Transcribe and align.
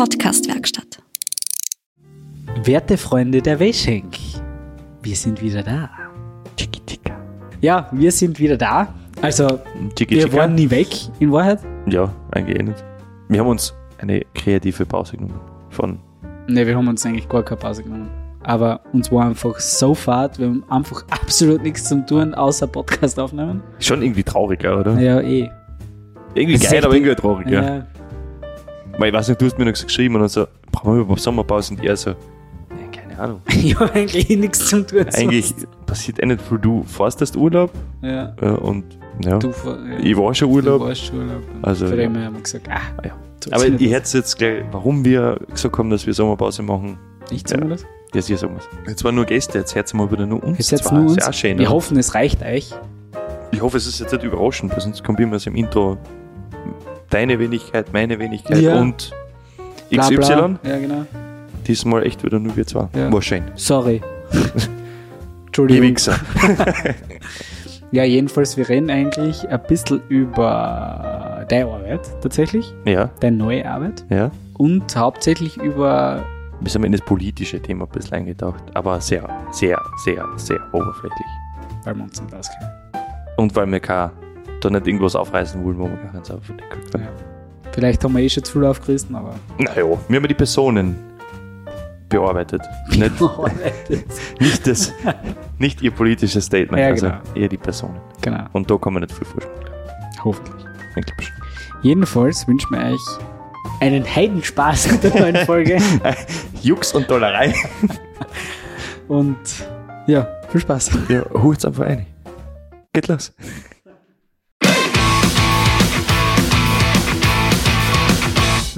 Podcastwerkstatt. 0.00 1.02
Werte 2.64 2.96
Freunde 2.96 3.42
der 3.42 3.60
Weschenk, 3.60 4.16
wir 5.02 5.14
sind 5.14 5.42
wieder 5.42 5.62
da. 5.62 5.90
Ja, 7.60 7.86
wir 7.92 8.10
sind 8.10 8.38
wieder 8.38 8.56
da. 8.56 8.94
Also, 9.20 9.60
wir 9.98 10.32
waren 10.32 10.54
nie 10.54 10.70
weg, 10.70 10.88
in 11.18 11.30
Wahrheit. 11.30 11.58
Ja, 11.86 12.10
eigentlich 12.30 12.58
eh 12.58 12.62
nicht. 12.62 12.82
Wir 13.28 13.40
haben 13.40 13.48
uns 13.48 13.74
eine 13.98 14.22
kreative 14.34 14.86
Pause 14.86 15.18
genommen. 15.18 15.38
Von, 15.68 15.98
Ne, 16.48 16.66
wir 16.66 16.74
haben 16.74 16.88
uns 16.88 17.04
eigentlich 17.04 17.28
gar 17.28 17.42
keine 17.42 17.60
Pause 17.60 17.82
genommen. 17.82 18.08
Aber 18.42 18.80
uns 18.94 19.12
war 19.12 19.26
einfach 19.26 19.60
so 19.60 19.92
fad, 19.92 20.38
wir 20.38 20.46
haben 20.46 20.64
einfach 20.70 21.04
absolut 21.10 21.62
nichts 21.62 21.84
zum 21.84 22.06
tun, 22.06 22.32
außer 22.32 22.68
Podcast 22.68 23.20
aufnehmen. 23.20 23.62
schon 23.80 24.00
irgendwie 24.00 24.22
traurig, 24.22 24.62
ja, 24.62 24.78
oder? 24.78 24.98
Ja, 24.98 25.20
eh. 25.20 25.50
Irgendwie 26.32 26.58
Das 26.58 26.70
geil, 26.70 26.82
aber 26.86 26.94
irgendwie 26.94 27.14
traurig, 27.16 27.50
ja. 27.50 27.62
ja. 27.62 27.86
Weil 29.00 29.08
ich 29.08 29.14
weiß 29.14 29.28
nicht, 29.28 29.40
du 29.40 29.46
hast 29.46 29.58
mir 29.58 29.64
noch 29.64 29.72
geschrieben 29.72 30.14
und 30.16 30.28
so, 30.28 30.46
brauchen 30.70 30.94
wir 30.94 31.00
überhaupt 31.00 31.20
Sommerpause? 31.22 31.72
Und 31.74 31.82
er 31.82 31.96
so, 31.96 32.10
ja, 32.10 32.16
keine 32.92 33.18
Ahnung. 33.18 33.40
Ich 33.48 33.74
habe 33.80 33.90
eigentlich 33.94 34.28
eh 34.30 34.36
nichts 34.36 34.66
zum 34.68 34.86
tun. 34.86 35.06
Eigentlich 35.14 35.54
passiert 35.86 36.22
eh 36.22 36.26
nicht 36.26 36.42
viel. 36.42 36.58
Du 36.58 36.84
fährst 36.84 37.20
erst 37.22 37.34
Urlaub 37.34 37.70
Ja, 38.02 38.34
äh, 38.42 38.50
und 38.50 38.84
ja, 39.24 39.38
du, 39.38 39.48
ja. 39.48 39.98
ich 40.02 40.16
war 40.16 40.34
schon 40.34 40.48
Du 40.50 40.54
Urlaub. 40.56 40.82
warst 40.82 41.06
schon 41.06 41.18
Urlaub. 41.18 41.42
Also, 41.62 41.86
Von 41.86 41.98
ja. 41.98 42.04
haben 42.04 42.34
wir 42.34 42.42
gesagt, 42.42 42.68
ah, 42.68 42.78
Ah, 42.98 43.06
ja. 43.06 43.12
Aber 43.52 43.66
ich 43.66 43.78
wir 43.78 43.90
hätte 43.90 44.18
jetzt 44.18 44.36
gleich, 44.36 44.64
warum 44.70 45.02
wir 45.02 45.40
gesagt 45.50 45.78
haben, 45.78 45.88
dass 45.88 46.06
wir 46.06 46.12
Sommerpause 46.12 46.62
machen. 46.62 46.98
Nicht 47.30 47.48
sagen 47.48 47.62
wir 47.62 47.70
das? 47.70 47.86
ja, 48.14 48.20
sicher 48.20 48.38
sagen 48.38 48.54
wir 48.54 48.58
es. 48.58 48.68
Jetzt 48.90 49.02
waren 49.02 49.14
nur 49.14 49.24
Gäste, 49.24 49.56
jetzt 49.58 49.74
hört 49.74 49.94
mal 49.94 50.10
wieder 50.12 50.26
nur 50.26 50.42
uns. 50.44 50.58
Jetzt 50.58 50.72
jetzt 50.72 50.84
zwei. 50.84 50.96
nur 50.96 51.06
Ist 51.06 51.12
uns. 51.12 51.22
ja 51.24 51.28
auch 51.30 51.32
schön, 51.34 51.58
wir 51.58 51.66
oder? 51.68 51.74
hoffen, 51.74 51.96
es 51.96 52.14
reicht 52.14 52.42
euch. 52.42 52.70
Ich 53.52 53.62
hoffe, 53.62 53.78
es 53.78 53.86
ist 53.86 53.98
jetzt 53.98 54.12
nicht 54.12 54.24
überraschend, 54.24 54.72
weil 54.72 54.80
sonst 54.82 55.02
kommt 55.02 55.20
immer 55.20 55.38
so 55.38 55.48
im 55.48 55.56
Intro 55.56 55.96
deine 57.10 57.38
Wenigkeit, 57.38 57.92
meine 57.92 58.18
Wenigkeit 58.18 58.58
Ja. 58.60 58.80
und 58.80 59.12
Bla, 59.90 60.04
XY. 60.04 60.16
bla. 60.16 60.58
Ja, 60.62 60.78
genau. 60.78 61.06
Diesmal 61.66 62.04
echt 62.06 62.24
wieder 62.24 62.38
nur 62.38 62.56
wir 62.56 62.66
zwei. 62.66 62.88
Ja. 62.94 63.12
War 63.12 63.20
schön. 63.22 63.42
Sorry. 63.56 64.00
Die 64.32 64.38
Entschuldigung. 65.46 65.88
Wichser. 65.88 66.18
Ja, 67.92 68.04
jedenfalls, 68.04 68.56
wir 68.56 68.68
reden 68.68 68.88
eigentlich 68.88 69.48
ein 69.48 69.60
bisschen 69.66 70.00
über 70.08 71.44
deine 71.48 71.64
Arbeit 71.72 72.08
tatsächlich, 72.22 72.72
Ja, 72.84 73.10
deine 73.18 73.36
neue 73.36 73.68
Arbeit 73.68 74.04
ja. 74.10 74.30
und 74.58 74.94
hauptsächlich 74.96 75.56
über, 75.56 76.22
Wir 76.60 76.70
sind 76.70 76.84
in 76.84 76.92
das 76.92 77.00
politische 77.00 77.60
Thema 77.60 77.86
ein 77.86 77.90
bisschen 77.90 78.12
eingetaucht, 78.18 78.62
aber 78.74 79.00
sehr, 79.00 79.28
sehr, 79.50 79.76
sehr, 80.04 80.24
sehr 80.36 80.60
oberflächlich. 80.72 81.26
weil 81.84 81.96
wir 81.96 82.04
uns 82.04 82.22
nicht 82.22 82.32
auskennen. 82.32 82.70
Und 83.36 83.56
weil 83.56 83.66
wir 83.66 83.80
kein, 83.80 84.10
da 84.60 84.70
nicht 84.70 84.86
irgendwas 84.86 85.14
aufreißen 85.16 85.62
wollen, 85.64 85.78
wo 85.78 85.84
wir 85.84 85.96
gar 85.96 86.12
nicht 86.20 86.30
aufdecken 86.30 86.62
können. 86.92 87.08
Vielleicht 87.72 88.02
haben 88.04 88.14
wir 88.16 88.22
eh 88.22 88.28
schon 88.28 88.42
zu 88.44 88.52
viel 88.52 88.64
aufgerissen, 88.64 89.14
aber 89.14 89.34
Naja, 89.58 89.84
wir 90.08 90.16
haben 90.16 90.28
die 90.28 90.34
Personen 90.34 90.96
bearbeitet. 92.08 92.62
Nicht, 92.90 93.12
nicht, 94.40 94.66
das, 94.66 94.92
nicht 95.58 95.80
ihr 95.80 95.92
politisches 95.92 96.46
Statement, 96.46 96.80
Ja, 96.82 96.88
also 96.88 97.06
genau. 97.06 97.18
eher 97.36 97.48
die 97.48 97.56
Personen. 97.56 98.00
genau, 98.20 98.44
Und 98.52 98.68
da 98.70 98.76
kann 98.78 98.94
man 98.94 99.02
nicht 99.02 99.14
viel 99.14 99.24
vorstellen. 99.26 99.54
hoffentlich. 100.24 100.64
Ich 100.96 101.04
glaube 101.06 101.22
schon. 101.22 101.34
Jedenfalls 101.82 102.48
wünschen 102.48 102.70
wir 102.72 102.92
euch 102.92 103.00
einen 103.80 104.04
Heidenspaß 104.04 104.90
mit 104.92 105.04
der 105.04 105.20
neuen 105.20 105.36
Folge 105.46 105.78
Jux 106.62 106.92
und 106.94 107.08
Dollerei. 107.08 107.54
und 109.06 109.38
ja, 110.08 110.26
viel 110.48 110.60
Spaß. 110.60 110.90
Ja, 111.08 111.22
holt's 111.32 111.64
einfach 111.64 111.86
ein. 111.86 112.06
Geht 112.92 113.06
los. 113.06 113.32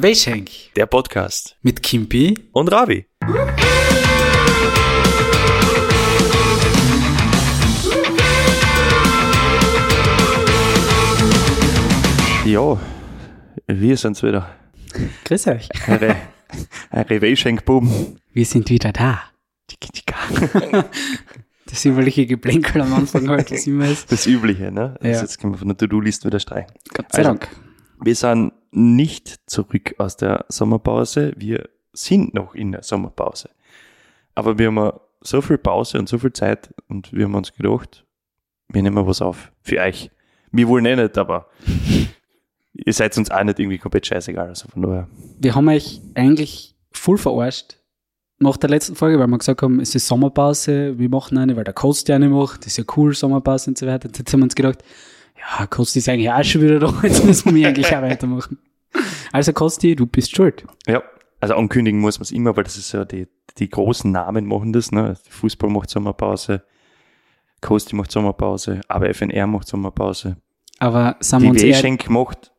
Weschenk 0.02 0.50
Der 0.74 0.86
Podcast. 0.86 1.56
mit 1.62 1.80
Kimpi. 1.80 2.36
Und 2.50 2.72
Ravi. 2.72 3.06
Ja, 12.44 12.78
wir 13.68 13.96
sind's 13.96 14.22
wieder. 14.22 14.48
Grüß 15.24 15.46
euch. 15.48 15.68
Eure, 15.88 16.16
eure 16.90 17.20
Weschenkbuben. 17.20 18.18
Wir 18.32 18.44
sind 18.44 18.68
wieder 18.70 18.92
da. 18.92 19.22
Das 21.66 21.86
übliche 21.86 22.26
Geplänkel 22.26 22.82
am 22.82 22.92
Anfang 22.92 23.30
halt, 23.30 23.50
was 23.50 23.66
immer 23.66 23.88
ist. 23.88 24.12
Das 24.12 24.26
Übliche, 24.26 24.70
ne? 24.70 24.94
Ja. 25.00 25.08
Also 25.08 25.22
jetzt 25.22 25.40
können 25.40 25.54
wir 25.54 25.58
von 25.58 25.68
der 25.68 25.76
To-Do-List 25.78 26.26
wieder 26.26 26.38
streichen. 26.38 26.70
Gott 26.92 27.06
sei 27.10 27.18
Also, 27.20 27.30
Dank. 27.30 27.48
Wir 28.04 28.14
sind 28.14 28.52
nicht 28.72 29.40
zurück 29.46 29.94
aus 29.98 30.16
der 30.16 30.46
Sommerpause. 30.48 31.32
Wir 31.36 31.68
sind 31.92 32.34
noch 32.34 32.54
in 32.54 32.72
der 32.72 32.82
Sommerpause. 32.82 33.50
Aber 34.34 34.58
wir 34.58 34.68
haben 34.68 34.92
so 35.20 35.40
viel 35.40 35.58
Pause 35.58 35.98
und 35.98 36.08
so 36.08 36.18
viel 36.18 36.32
Zeit 36.32 36.74
und 36.88 37.12
wir 37.12 37.26
haben 37.26 37.34
uns 37.34 37.52
gedacht, 37.52 38.04
wir 38.68 38.82
nehmen 38.82 39.06
was 39.06 39.22
auf 39.22 39.52
für 39.60 39.80
euch. 39.80 40.10
Wir 40.50 40.68
wollen 40.68 40.86
eh 40.86 40.96
nicht, 40.96 41.16
aber 41.16 41.48
ihr 42.72 42.92
seid 42.92 43.16
uns 43.16 43.30
auch 43.30 43.44
nicht 43.44 43.58
irgendwie 43.58 43.78
komplett 43.78 44.06
scheißegal. 44.06 44.48
Also 44.48 44.68
von 44.68 44.82
daher. 44.82 45.08
Wir 45.38 45.54
haben 45.54 45.68
euch 45.68 46.00
eigentlich 46.14 46.74
voll 46.92 47.18
verarscht 47.18 47.76
nach 48.38 48.56
der 48.56 48.70
letzten 48.70 48.96
Folge, 48.96 49.18
weil 49.18 49.28
wir 49.28 49.38
gesagt 49.38 49.62
haben, 49.62 49.80
es 49.80 49.94
ist 49.94 50.08
Sommerpause, 50.08 50.98
wir 50.98 51.08
machen 51.08 51.38
eine, 51.38 51.56
weil 51.56 51.64
der 51.64 51.74
Kost 51.74 52.08
ja 52.08 52.16
eine 52.16 52.28
macht, 52.28 52.60
das 52.60 52.68
ist 52.68 52.78
ja 52.78 52.84
cool, 52.96 53.14
Sommerpause 53.14 53.70
und 53.70 53.78
so 53.78 53.86
weiter. 53.86 54.08
Jetzt 54.08 54.32
haben 54.32 54.40
wir 54.40 54.44
uns 54.44 54.54
gedacht, 54.54 54.82
ja, 55.42 55.66
Kosti 55.66 55.98
ist 55.98 56.08
eigentlich 56.08 56.30
auch 56.30 56.44
schon 56.44 56.62
wieder 56.62 56.78
da, 56.78 56.94
jetzt 57.02 57.24
müssen 57.24 57.54
wir 57.54 57.68
eigentlich 57.68 57.94
auch 57.94 58.02
weitermachen. 58.02 58.58
Also 59.32 59.52
Kosti, 59.52 59.96
du 59.96 60.06
bist 60.06 60.34
schuld. 60.34 60.64
Ja, 60.86 61.02
also 61.40 61.54
ankündigen 61.54 62.00
muss 62.00 62.18
man 62.18 62.24
es 62.24 62.32
immer, 62.32 62.56
weil 62.56 62.64
das 62.64 62.76
ist 62.76 62.92
ja 62.92 63.04
die, 63.04 63.26
die 63.58 63.68
großen 63.68 64.10
Namen 64.10 64.46
machen 64.46 64.72
das. 64.72 64.92
Ne? 64.92 65.16
Fußball 65.28 65.70
macht 65.70 65.90
Sommerpause, 65.90 66.62
Kosti 67.60 67.96
macht 67.96 68.12
Sommerpause, 68.12 68.80
aber 68.88 69.12
FNR 69.12 69.46
macht 69.46 69.68
Sommerpause. 69.68 70.36
Aber 70.78 71.16
sagen 71.20 71.44
wir 71.44 71.50
uns 71.50 71.62
ehrlich, 71.62 71.76
W-Schenk 71.76 72.10
macht 72.10 72.52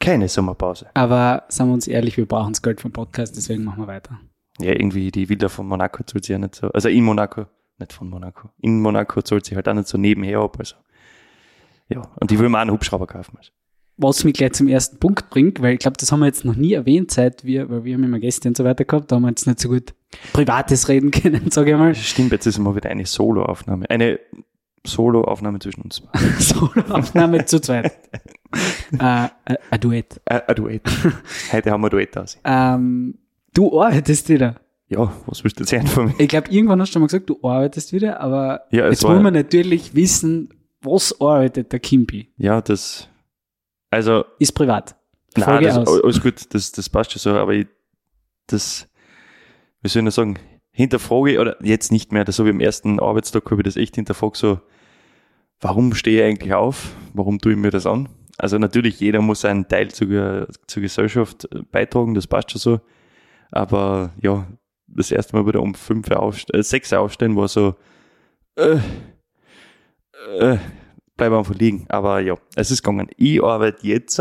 keine 0.00 0.28
Sommerpause. 0.28 0.88
aber 0.94 1.44
sagen 1.48 1.70
wir 1.70 1.74
uns 1.74 1.86
ehrlich, 1.86 2.16
wir 2.16 2.26
brauchen 2.26 2.52
das 2.52 2.62
Geld 2.62 2.80
vom 2.80 2.92
Podcast, 2.92 3.36
deswegen 3.36 3.64
machen 3.64 3.82
wir 3.82 3.86
weiter. 3.86 4.20
Ja, 4.58 4.72
irgendwie 4.72 5.10
die 5.10 5.28
Villa 5.28 5.48
von 5.48 5.66
Monaco 5.66 6.02
zahlt 6.04 6.24
sich 6.24 6.32
ja 6.32 6.38
nicht 6.38 6.54
so. 6.54 6.68
Also 6.68 6.88
in 6.88 7.04
Monaco, 7.04 7.46
nicht 7.78 7.92
von 7.92 8.08
Monaco. 8.08 8.50
In 8.60 8.80
Monaco 8.80 9.22
zahlt 9.22 9.46
sich 9.46 9.54
halt 9.54 9.68
auch 9.68 9.74
nicht 9.74 9.88
so 9.88 9.98
nebenher 9.98 10.40
ab. 10.40 10.56
Also. 10.58 10.76
Ja, 11.94 12.02
und 12.20 12.30
die 12.30 12.38
will 12.38 12.48
man 12.48 12.58
auch 12.58 12.62
einen 12.62 12.70
Hubschrauber 12.72 13.06
kaufen. 13.06 13.38
Was 13.98 14.24
mich 14.24 14.34
gleich 14.34 14.52
zum 14.52 14.68
ersten 14.68 14.98
Punkt 14.98 15.30
bringt, 15.30 15.60
weil 15.60 15.74
ich 15.74 15.78
glaube, 15.78 15.96
das 15.98 16.10
haben 16.10 16.20
wir 16.20 16.26
jetzt 16.26 16.44
noch 16.44 16.56
nie 16.56 16.72
erwähnt, 16.72 17.10
seit 17.10 17.44
wir, 17.44 17.68
weil 17.70 17.84
wir 17.84 17.94
haben 17.94 18.04
immer 18.04 18.18
Gäste 18.18 18.48
und 18.48 18.56
so 18.56 18.64
weiter 18.64 18.84
gehabt, 18.84 19.12
da 19.12 19.16
haben 19.16 19.22
wir 19.22 19.28
jetzt 19.28 19.46
nicht 19.46 19.60
so 19.60 19.68
gut 19.68 19.94
Privates 20.32 20.88
reden 20.88 21.10
können, 21.12 21.50
sage 21.50 21.72
ich 21.72 21.76
mal. 21.76 21.94
Stimmt, 21.94 22.32
jetzt 22.32 22.46
ist 22.46 22.58
mal 22.58 22.74
wieder 22.74 22.90
eine 22.90 23.06
Solo-Aufnahme. 23.06 23.88
Eine 23.90 24.18
Solo-Aufnahme 24.86 25.58
zwischen 25.58 25.82
uns. 25.82 26.02
Solo-Aufnahme 26.38 27.44
zu 27.44 27.60
zweit. 27.60 27.92
äh, 28.98 29.24
äh, 29.24 29.28
ein 29.70 29.80
Duett. 29.80 30.20
Äh, 30.24 30.40
ein 30.46 30.54
Duett. 30.54 30.82
Heute 31.52 31.70
haben 31.70 31.82
wir 31.82 31.90
Duett 31.90 32.16
aus. 32.18 32.38
Ähm, 32.44 33.18
du 33.54 33.80
arbeitest 33.80 34.28
wieder. 34.28 34.56
Ja, 34.88 35.12
was 35.26 35.42
willst 35.42 35.58
du 35.58 35.62
jetzt 35.64 35.72
hören 35.72 35.86
von 35.86 36.06
mir? 36.06 36.14
Ich 36.18 36.28
glaube, 36.28 36.50
irgendwann 36.50 36.80
hast 36.80 36.94
du 36.94 36.98
mal 36.98 37.06
gesagt, 37.06 37.30
du 37.30 37.38
arbeitest 37.42 37.92
wieder, 37.92 38.20
aber 38.20 38.62
Ja, 38.70 38.88
jetzt 38.88 39.04
wollen 39.04 39.22
wir 39.22 39.30
natürlich 39.30 39.94
wissen, 39.94 40.50
was 40.82 41.20
arbeitet 41.20 41.72
der 41.72 41.80
Kimpi? 41.80 42.32
Ja, 42.36 42.60
das. 42.60 43.08
Also, 43.90 44.24
Ist 44.38 44.52
privat. 44.52 44.96
nein, 45.36 45.64
das, 45.64 45.76
alles 45.76 46.22
gut, 46.22 46.54
das, 46.54 46.72
das 46.72 46.88
passt 46.88 47.12
schon 47.12 47.20
so, 47.20 47.38
aber 47.38 47.52
ich, 47.52 47.66
das, 48.46 48.88
wie 49.82 49.88
soll 49.88 50.02
ich 50.02 50.06
das 50.06 50.14
sagen, 50.14 50.38
hinterfrage, 50.70 51.38
oder 51.38 51.56
jetzt 51.62 51.92
nicht 51.92 52.12
mehr, 52.12 52.24
das 52.24 52.36
so 52.36 52.46
wie 52.46 52.50
am 52.50 52.60
ersten 52.60 53.00
Arbeitstag 53.00 53.50
habe 53.50 53.60
ich 53.60 53.64
das 53.64 53.76
echt 53.76 53.94
hinterfragt, 53.96 54.36
so, 54.36 54.60
warum 55.60 55.94
stehe 55.94 56.22
ich 56.22 56.30
eigentlich 56.30 56.54
auf? 56.54 56.94
Warum 57.12 57.38
tue 57.38 57.52
ich 57.52 57.58
mir 57.58 57.70
das 57.70 57.86
an? 57.86 58.08
Also 58.38 58.58
natürlich, 58.58 58.98
jeder 58.98 59.20
muss 59.20 59.44
einen 59.44 59.68
Teil 59.68 59.90
zur, 59.90 60.48
zur 60.66 60.82
Gesellschaft 60.82 61.46
äh, 61.52 61.62
beitragen, 61.70 62.14
das 62.14 62.26
passt 62.26 62.50
schon 62.50 62.60
so. 62.60 62.80
Aber 63.50 64.12
ja, 64.20 64.46
das 64.86 65.10
erste 65.10 65.36
Mal 65.36 65.46
wieder 65.46 65.60
um 65.60 65.74
fünf 65.74 66.10
Uhr 66.10 66.20
aufstehen, 66.20 66.58
äh, 66.58 66.62
sechs 66.62 66.92
Uhr 66.92 67.00
aufstehen 67.00 67.36
war 67.36 67.48
so, 67.48 67.74
äh, 68.56 68.78
äh, 70.38 70.58
bleib 71.16 71.32
einfach 71.32 71.54
liegen. 71.54 71.86
Aber 71.88 72.20
ja, 72.20 72.36
es 72.54 72.70
ist 72.70 72.82
gegangen. 72.82 73.08
Ich 73.16 73.42
arbeite 73.42 73.86
jetzt 73.86 74.20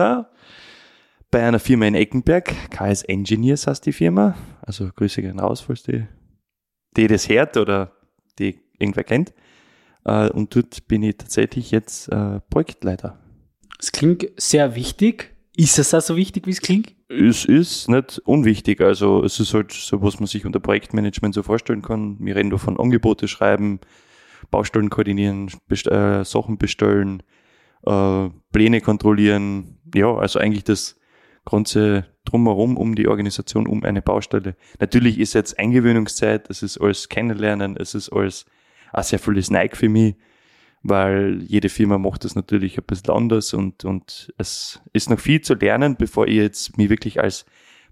bei 1.31 1.47
einer 1.47 1.59
Firma 1.59 1.85
in 1.85 1.95
Eckenberg, 1.95 2.53
KS 2.71 3.03
Engineers 3.03 3.65
heißt 3.65 3.85
die 3.85 3.93
Firma. 3.93 4.35
Also 4.61 4.89
Grüße 4.93 5.21
gehen 5.21 5.39
raus, 5.39 5.61
falls 5.61 5.83
die, 5.83 6.05
die 6.97 7.07
das 7.07 7.29
hört 7.29 7.55
oder 7.55 7.93
die 8.37 8.59
irgendwer 8.77 9.05
kennt. 9.05 9.33
Äh, 10.03 10.29
Und 10.29 10.53
dort 10.55 10.87
bin 10.87 11.03
ich 11.03 11.17
tatsächlich 11.17 11.71
jetzt 11.71 12.09
äh, 12.09 12.41
Projektleiter. 12.49 13.17
Es 13.79 13.91
klingt 13.91 14.27
sehr 14.35 14.75
wichtig. 14.75 15.33
Ist 15.55 15.79
es 15.79 15.93
auch 15.93 16.01
so 16.01 16.15
wichtig, 16.17 16.47
wie 16.47 16.51
es 16.51 16.61
klingt? 16.61 16.93
Es 17.07 17.45
ist 17.45 17.89
nicht 17.89 18.19
unwichtig. 18.19 18.81
Also 18.81 19.23
es 19.23 19.39
ist 19.39 19.53
halt 19.53 19.71
so, 19.71 20.01
was 20.01 20.19
man 20.19 20.27
sich 20.27 20.45
unter 20.45 20.59
Projektmanagement 20.59 21.33
so 21.33 21.43
vorstellen 21.43 21.81
kann. 21.81 22.17
Wir 22.19 22.35
reden 22.35 22.49
da 22.49 22.57
von 22.57 22.79
Angebote 22.79 23.27
schreiben, 23.27 23.79
Baustellen 24.51 24.89
koordinieren, 24.89 25.49
best 25.67 25.87
äh, 25.87 26.23
Sachen 26.23 26.57
bestellen, 26.57 27.23
äh, 27.85 28.29
Pläne 28.51 28.81
kontrollieren. 28.81 29.79
Ja, 29.95 30.13
also 30.15 30.39
eigentlich 30.39 30.63
das 30.63 30.99
ganze 31.45 32.05
drumherum 32.25 32.77
um 32.77 32.95
die 32.95 33.07
Organisation, 33.07 33.65
um 33.65 33.83
eine 33.83 34.01
Baustelle. 34.01 34.55
Natürlich 34.79 35.19
ist 35.19 35.33
jetzt 35.33 35.57
Eingewöhnungszeit, 35.57 36.49
es 36.49 36.61
ist 36.61 36.77
alles 36.77 37.09
Kennenlernen, 37.09 37.77
es 37.77 37.95
ist 37.95 38.09
alles 38.09 38.45
auch 38.93 39.03
sehr 39.03 39.19
vieles 39.19 39.49
Nike 39.49 39.75
für 39.75 39.89
mich, 39.89 40.15
weil 40.83 41.41
jede 41.43 41.69
Firma 41.69 41.97
macht 41.97 42.25
das 42.25 42.35
natürlich 42.35 42.77
ein 42.77 42.83
bisschen 42.85 43.13
anders 43.13 43.53
und, 43.53 43.85
und 43.85 44.33
es 44.37 44.81
ist 44.93 45.09
noch 45.09 45.19
viel 45.19 45.41
zu 45.41 45.55
lernen, 45.55 45.95
bevor 45.97 46.27
ich 46.27 46.35
jetzt 46.35 46.77
mich 46.77 46.89
wirklich 46.89 47.19
als 47.19 47.45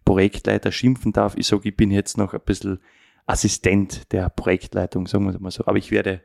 Projektleiter 0.05 0.71
schimpfen 0.71 1.13
darf. 1.13 1.35
Ich 1.38 1.47
sage, 1.47 1.69
ich 1.69 1.75
bin 1.75 1.91
jetzt 1.91 2.17
noch 2.17 2.33
ein 2.33 2.41
bisschen 2.45 2.79
Assistent 3.25 4.12
der 4.12 4.29
Projektleitung, 4.29 5.07
sagen 5.07 5.31
wir 5.31 5.39
mal 5.39 5.51
so, 5.51 5.65
aber 5.65 5.77
ich 5.77 5.91
werde 5.91 6.21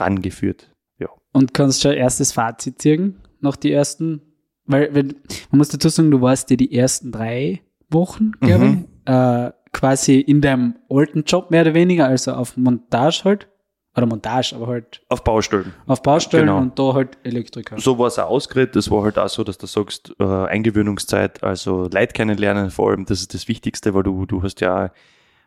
rangeführt. 0.00 0.70
Ja. 0.98 1.08
Und 1.32 1.54
kannst 1.54 1.82
schon 1.82 1.92
erstes 1.92 2.32
Fazit 2.32 2.80
ziehen, 2.80 3.20
nach 3.40 3.56
die 3.56 3.72
ersten 3.72 4.22
weil, 4.70 4.92
wenn, 4.94 5.14
man 5.50 5.58
muss 5.58 5.70
dazu 5.70 5.88
sagen, 5.88 6.10
du 6.10 6.20
warst 6.20 6.50
dir 6.50 6.58
die 6.58 6.74
ersten 6.76 7.10
drei 7.10 7.62
Wochen, 7.88 8.32
glaube 8.40 8.64
Mhm. 8.66 8.84
ich, 9.06 9.10
äh, 9.10 9.50
quasi 9.72 10.20
in 10.20 10.42
deinem 10.42 10.76
alten 10.90 11.22
Job 11.24 11.50
mehr 11.50 11.62
oder 11.62 11.72
weniger, 11.72 12.06
also 12.06 12.32
auf 12.32 12.56
Montage 12.58 13.22
halt. 13.24 13.48
Oder 13.96 14.04
Montage, 14.04 14.54
aber 14.54 14.66
halt 14.66 15.00
Auf 15.08 15.24
Baustellen. 15.24 15.72
auf 15.86 16.02
Baustellen 16.02 16.46
Genau. 16.48 16.58
und 16.58 16.78
da 16.78 16.92
halt 16.92 17.16
Elektriker. 17.24 17.80
So 17.80 17.98
war 17.98 18.08
es 18.08 18.18
auch 18.18 18.28
ausgeredet. 18.28 18.76
Das 18.76 18.90
war 18.90 19.02
halt 19.02 19.18
auch 19.18 19.28
so, 19.30 19.42
dass 19.42 19.56
du 19.56 19.66
sagst, 19.66 20.14
äh, 20.20 20.24
Eingewöhnungszeit, 20.24 21.42
also 21.42 21.88
Leute 21.90 22.12
kennenlernen 22.12 22.70
vor 22.70 22.90
allem, 22.90 23.06
das 23.06 23.20
ist 23.20 23.32
das 23.34 23.48
Wichtigste, 23.48 23.94
weil 23.94 24.02
du, 24.02 24.26
du 24.26 24.42
hast 24.42 24.60
ja 24.60 24.92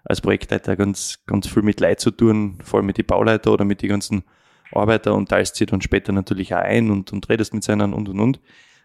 als 0.04 0.20
Projektleiter 0.22 0.76
ganz, 0.76 1.20
ganz 1.28 1.48
viel 1.48 1.62
mit 1.64 1.80
Leid 1.80 2.00
zu 2.00 2.10
tun, 2.12 2.58
vor 2.64 2.80
allem 2.80 2.88
mit 2.88 2.98
den 2.98 3.06
Bauleiter 3.06 3.54
oder 3.54 3.66
mit 3.66 3.84
den 3.84 3.90
ganzen 3.90 4.24
Arbeiter 4.74 5.14
und 5.14 5.30
teilst 5.30 5.56
sie 5.56 5.66
dann 5.66 5.82
später 5.82 6.12
natürlich 6.12 6.54
auch 6.54 6.60
ein 6.60 6.92
und, 6.92 7.12
und 7.14 7.30
redest 7.30 7.54
mit 7.54 7.64
seinen 7.64 7.94
und 7.94 8.10
und 8.10 8.20
und. 8.20 8.40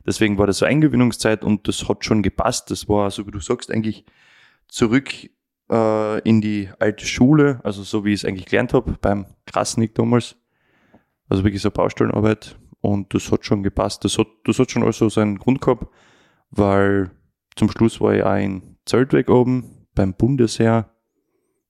Deswegen 0.06 0.38
war 0.38 0.46
das 0.46 0.58
so 0.58 0.66
Eingewöhnungszeit 0.66 1.42
und 1.42 1.66
das 1.66 1.88
hat 1.88 2.04
schon 2.04 2.22
gepasst. 2.22 2.70
Das 2.70 2.88
war, 2.88 3.10
so 3.10 3.26
wie 3.26 3.32
du 3.32 3.40
sagst, 3.40 3.70
eigentlich 3.70 4.04
zurück 4.68 5.12
äh, 5.70 6.20
in 6.20 6.40
die 6.40 6.70
alte 6.78 7.06
Schule, 7.06 7.60
also 7.64 7.82
so 7.82 8.04
wie 8.04 8.12
ich 8.12 8.22
es 8.22 8.24
eigentlich 8.24 8.46
gelernt 8.46 8.72
habe 8.72 8.96
beim 9.00 9.26
Krasnik 9.46 9.94
damals. 9.94 10.36
Also 11.28 11.42
wirklich 11.42 11.62
so 11.62 11.70
Baustellenarbeit. 11.70 12.56
Und 12.80 13.12
das 13.14 13.32
hat 13.32 13.44
schon 13.44 13.64
gepasst. 13.64 14.04
Das 14.04 14.16
hat, 14.16 14.28
das 14.44 14.58
hat 14.60 14.70
schon 14.70 14.84
also 14.84 15.08
seinen 15.08 15.38
Grund 15.38 15.60
gehabt, 15.60 15.86
weil 16.50 17.10
zum 17.56 17.70
Schluss 17.70 18.00
war 18.00 18.14
ich 18.14 18.22
auch 18.22 18.36
in 18.36 18.76
Zeltweg 18.84 19.28
oben 19.28 19.86
beim 19.94 20.14
Bundesheer. 20.14 20.94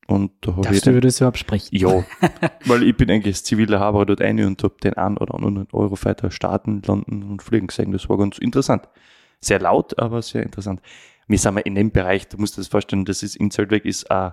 Und 0.07 0.33
da 0.41 0.57
habe 0.57 0.75
ich 0.75 0.83
du 0.83 0.91
über 0.91 1.01
das 1.01 1.19
überhaupt 1.19 1.39
sprechen? 1.39 1.77
ja, 1.77 2.05
weil 2.65 2.85
ich 2.85 2.97
bin 2.97 3.11
eigentlich 3.11 3.35
als 3.35 3.45
ziviler 3.45 3.81
Haber 3.81 4.07
dort 4.07 4.21
rein 4.21 4.39
und 4.45 4.63
habe 4.63 4.77
den 4.83 4.95
einen 4.95 5.17
oder 5.19 5.35
anderen 5.35 5.67
Eurofighter 5.73 6.31
starten, 6.31 6.83
landen 6.87 7.25
und 7.25 7.43
fliegen 7.43 7.67
gesehen. 7.67 7.91
Das 7.93 8.09
war 8.09 8.17
ganz 8.17 8.39
interessant. 8.39 8.89
Sehr 9.41 9.59
laut, 9.59 9.99
aber 9.99 10.23
sehr 10.23 10.45
interessant. 10.45 10.81
Wir 11.27 11.39
sind 11.39 11.57
wir 11.57 11.67
in 11.67 11.75
dem 11.75 11.91
Bereich, 11.91 12.29
du 12.29 12.39
musst 12.39 12.57
dir 12.57 12.61
das 12.61 12.69
vorstellen, 12.69 13.05
das 13.05 13.23
ist 13.23 13.37
in 13.37 13.51
Zeltweg 13.51 13.85
ist 13.85 14.11
ein 14.11 14.33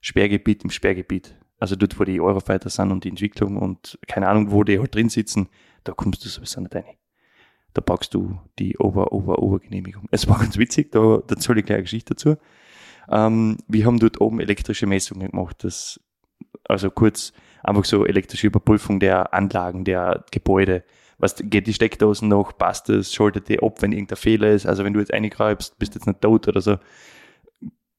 Sperrgebiet 0.00 0.64
im 0.64 0.70
Sperrgebiet. 0.70 1.36
Also 1.60 1.76
dort, 1.76 1.98
wo 2.00 2.04
die 2.04 2.20
Eurofighter 2.20 2.68
sind 2.68 2.90
und 2.90 3.04
die 3.04 3.08
Entwicklung 3.08 3.56
und 3.56 3.98
keine 4.08 4.28
Ahnung, 4.28 4.50
wo 4.50 4.64
die 4.64 4.80
halt 4.80 4.92
drin 4.92 5.08
sitzen, 5.08 5.48
da 5.84 5.92
kommst 5.92 6.24
du 6.24 6.28
sowieso 6.28 6.60
nicht 6.60 6.74
rein. 6.74 6.96
Da 7.74 7.80
packst 7.80 8.12
du 8.14 8.38
die 8.58 8.76
Ober, 8.78 9.12
Ober, 9.12 9.38
Obergenehmigung. 9.38 10.08
Es 10.10 10.28
war 10.28 10.40
ganz 10.40 10.58
witzig, 10.58 10.90
da, 10.90 11.22
da 11.24 11.34
erzähle 11.36 11.60
ich 11.60 11.66
gleich 11.66 11.76
eine 11.76 11.84
Geschichte 11.84 12.14
dazu. 12.14 12.36
Ähm, 13.10 13.58
wir 13.68 13.86
haben 13.86 13.98
dort 13.98 14.20
oben 14.20 14.40
elektrische 14.40 14.86
Messungen 14.86 15.30
gemacht. 15.30 15.64
Das, 15.64 16.00
also 16.64 16.90
kurz 16.90 17.32
einfach 17.62 17.84
so 17.84 18.06
elektrische 18.06 18.46
Überprüfung 18.46 19.00
der 19.00 19.34
Anlagen, 19.34 19.84
der 19.84 20.24
Gebäude. 20.30 20.84
Was 21.18 21.36
geht 21.36 21.66
die 21.66 21.74
Steckdosen 21.74 22.28
noch? 22.28 22.56
Passt 22.56 22.88
es? 22.90 23.14
Schaltet 23.14 23.48
die 23.48 23.62
ab, 23.62 23.80
wenn 23.80 23.92
irgendein 23.92 24.16
Fehler 24.16 24.50
ist? 24.50 24.66
Also 24.66 24.84
wenn 24.84 24.92
du 24.92 25.00
jetzt 25.00 25.12
reingreifst, 25.12 25.78
bist 25.78 25.94
du 25.94 25.98
jetzt 25.98 26.06
nicht 26.06 26.20
tot 26.20 26.48
oder 26.48 26.60
so. 26.60 26.78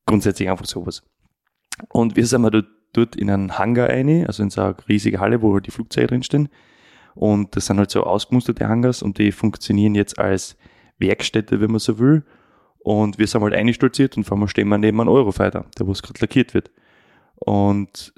Grundsätzlich 0.06 0.50
einfach 0.50 0.66
sowas. 0.66 1.04
Und 1.90 2.16
wir 2.16 2.26
sind 2.26 2.42
wir 2.42 2.52
dort, 2.52 2.68
dort 2.92 3.16
in 3.16 3.30
einen 3.30 3.58
Hangar 3.58 3.90
rein, 3.90 4.28
also 4.28 4.44
in 4.44 4.50
so 4.50 4.62
eine 4.62 4.76
riesige 4.90 5.20
Halle, 5.20 5.42
wo 5.42 5.54
halt 5.54 5.66
die 5.68 5.72
Flugzeuge 5.72 6.08
drinstehen. 6.08 6.50
Und 7.16 7.56
das 7.56 7.68
sind 7.68 7.78
halt 7.78 7.92
so 7.92 8.04
ausgemusterte 8.04 8.68
Hangars 8.68 9.02
und 9.02 9.18
die 9.18 9.32
funktionieren 9.32 9.96
jetzt 9.96 10.20
als 10.20 10.58
Werkstätte, 10.98 11.62
wenn 11.62 11.72
man 11.72 11.80
so 11.80 12.00
will. 12.00 12.24
Und 12.84 13.18
wir 13.18 13.28
sind 13.28 13.42
halt 13.42 13.54
eingestolziert 13.54 14.18
und 14.18 14.26
vor 14.26 14.38
allem 14.38 14.48
stehen 14.48 14.68
wir 14.68 14.78
neben 14.78 15.00
einem 15.00 15.10
Eurofighter, 15.10 15.66
der 15.80 15.88
wo 15.88 15.92
es 15.92 16.04
gerade 16.04 16.20
lackiert 16.20 16.54
wird. 16.54 16.70
Und 17.36 18.14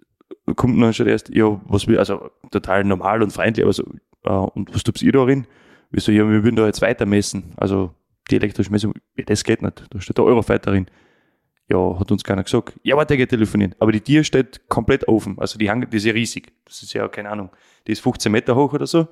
kommt 0.55 0.81
dann 0.81 0.93
schon 0.93 1.07
erst, 1.07 1.29
ja, 1.29 1.59
was 1.65 1.87
wir, 1.87 1.99
also 1.99 2.29
total 2.51 2.83
normal 2.83 3.21
und 3.21 3.31
freundlich, 3.31 3.63
aber 3.63 3.73
so, 3.73 3.83
äh, 4.23 4.29
und 4.29 4.73
was 4.73 4.83
tut 4.83 5.01
ihr 5.01 5.11
da 5.11 5.23
drin? 5.23 5.47
Wir 5.91 6.01
so, 6.01 6.11
ja, 6.11 6.27
wir 6.27 6.43
würden 6.43 6.55
da 6.55 6.65
jetzt 6.65 6.81
weiter 6.81 7.05
messen. 7.05 7.53
Also 7.57 7.93
die 8.29 8.35
elektrische 8.35 8.71
Messung, 8.71 8.93
ja, 9.15 9.23
das 9.25 9.43
geht 9.43 9.61
nicht. 9.61 9.85
Da 9.89 10.01
steht 10.01 10.17
der 10.17 10.25
Eurofighter 10.25 10.71
drin. 10.71 10.87
Ja, 11.69 11.99
hat 11.99 12.11
uns 12.11 12.23
keiner 12.23 12.43
gesagt. 12.43 12.79
Ja, 12.83 12.95
warte, 12.95 13.17
geht 13.17 13.29
telefonieren. 13.29 13.75
Aber 13.79 13.91
die 13.91 14.01
Tür 14.01 14.23
steht 14.23 14.67
komplett 14.67 15.07
offen. 15.07 15.37
Also 15.39 15.57
die 15.57 15.69
Hang, 15.69 15.87
die 15.89 15.97
ist 15.97 16.05
ja 16.05 16.13
riesig. 16.13 16.53
Das 16.65 16.83
ist 16.83 16.93
ja, 16.93 17.07
keine 17.07 17.29
Ahnung, 17.29 17.49
die 17.87 17.91
ist 17.91 18.01
15 18.01 18.31
Meter 18.31 18.55
hoch 18.55 18.73
oder 18.73 18.87
so. 18.87 19.07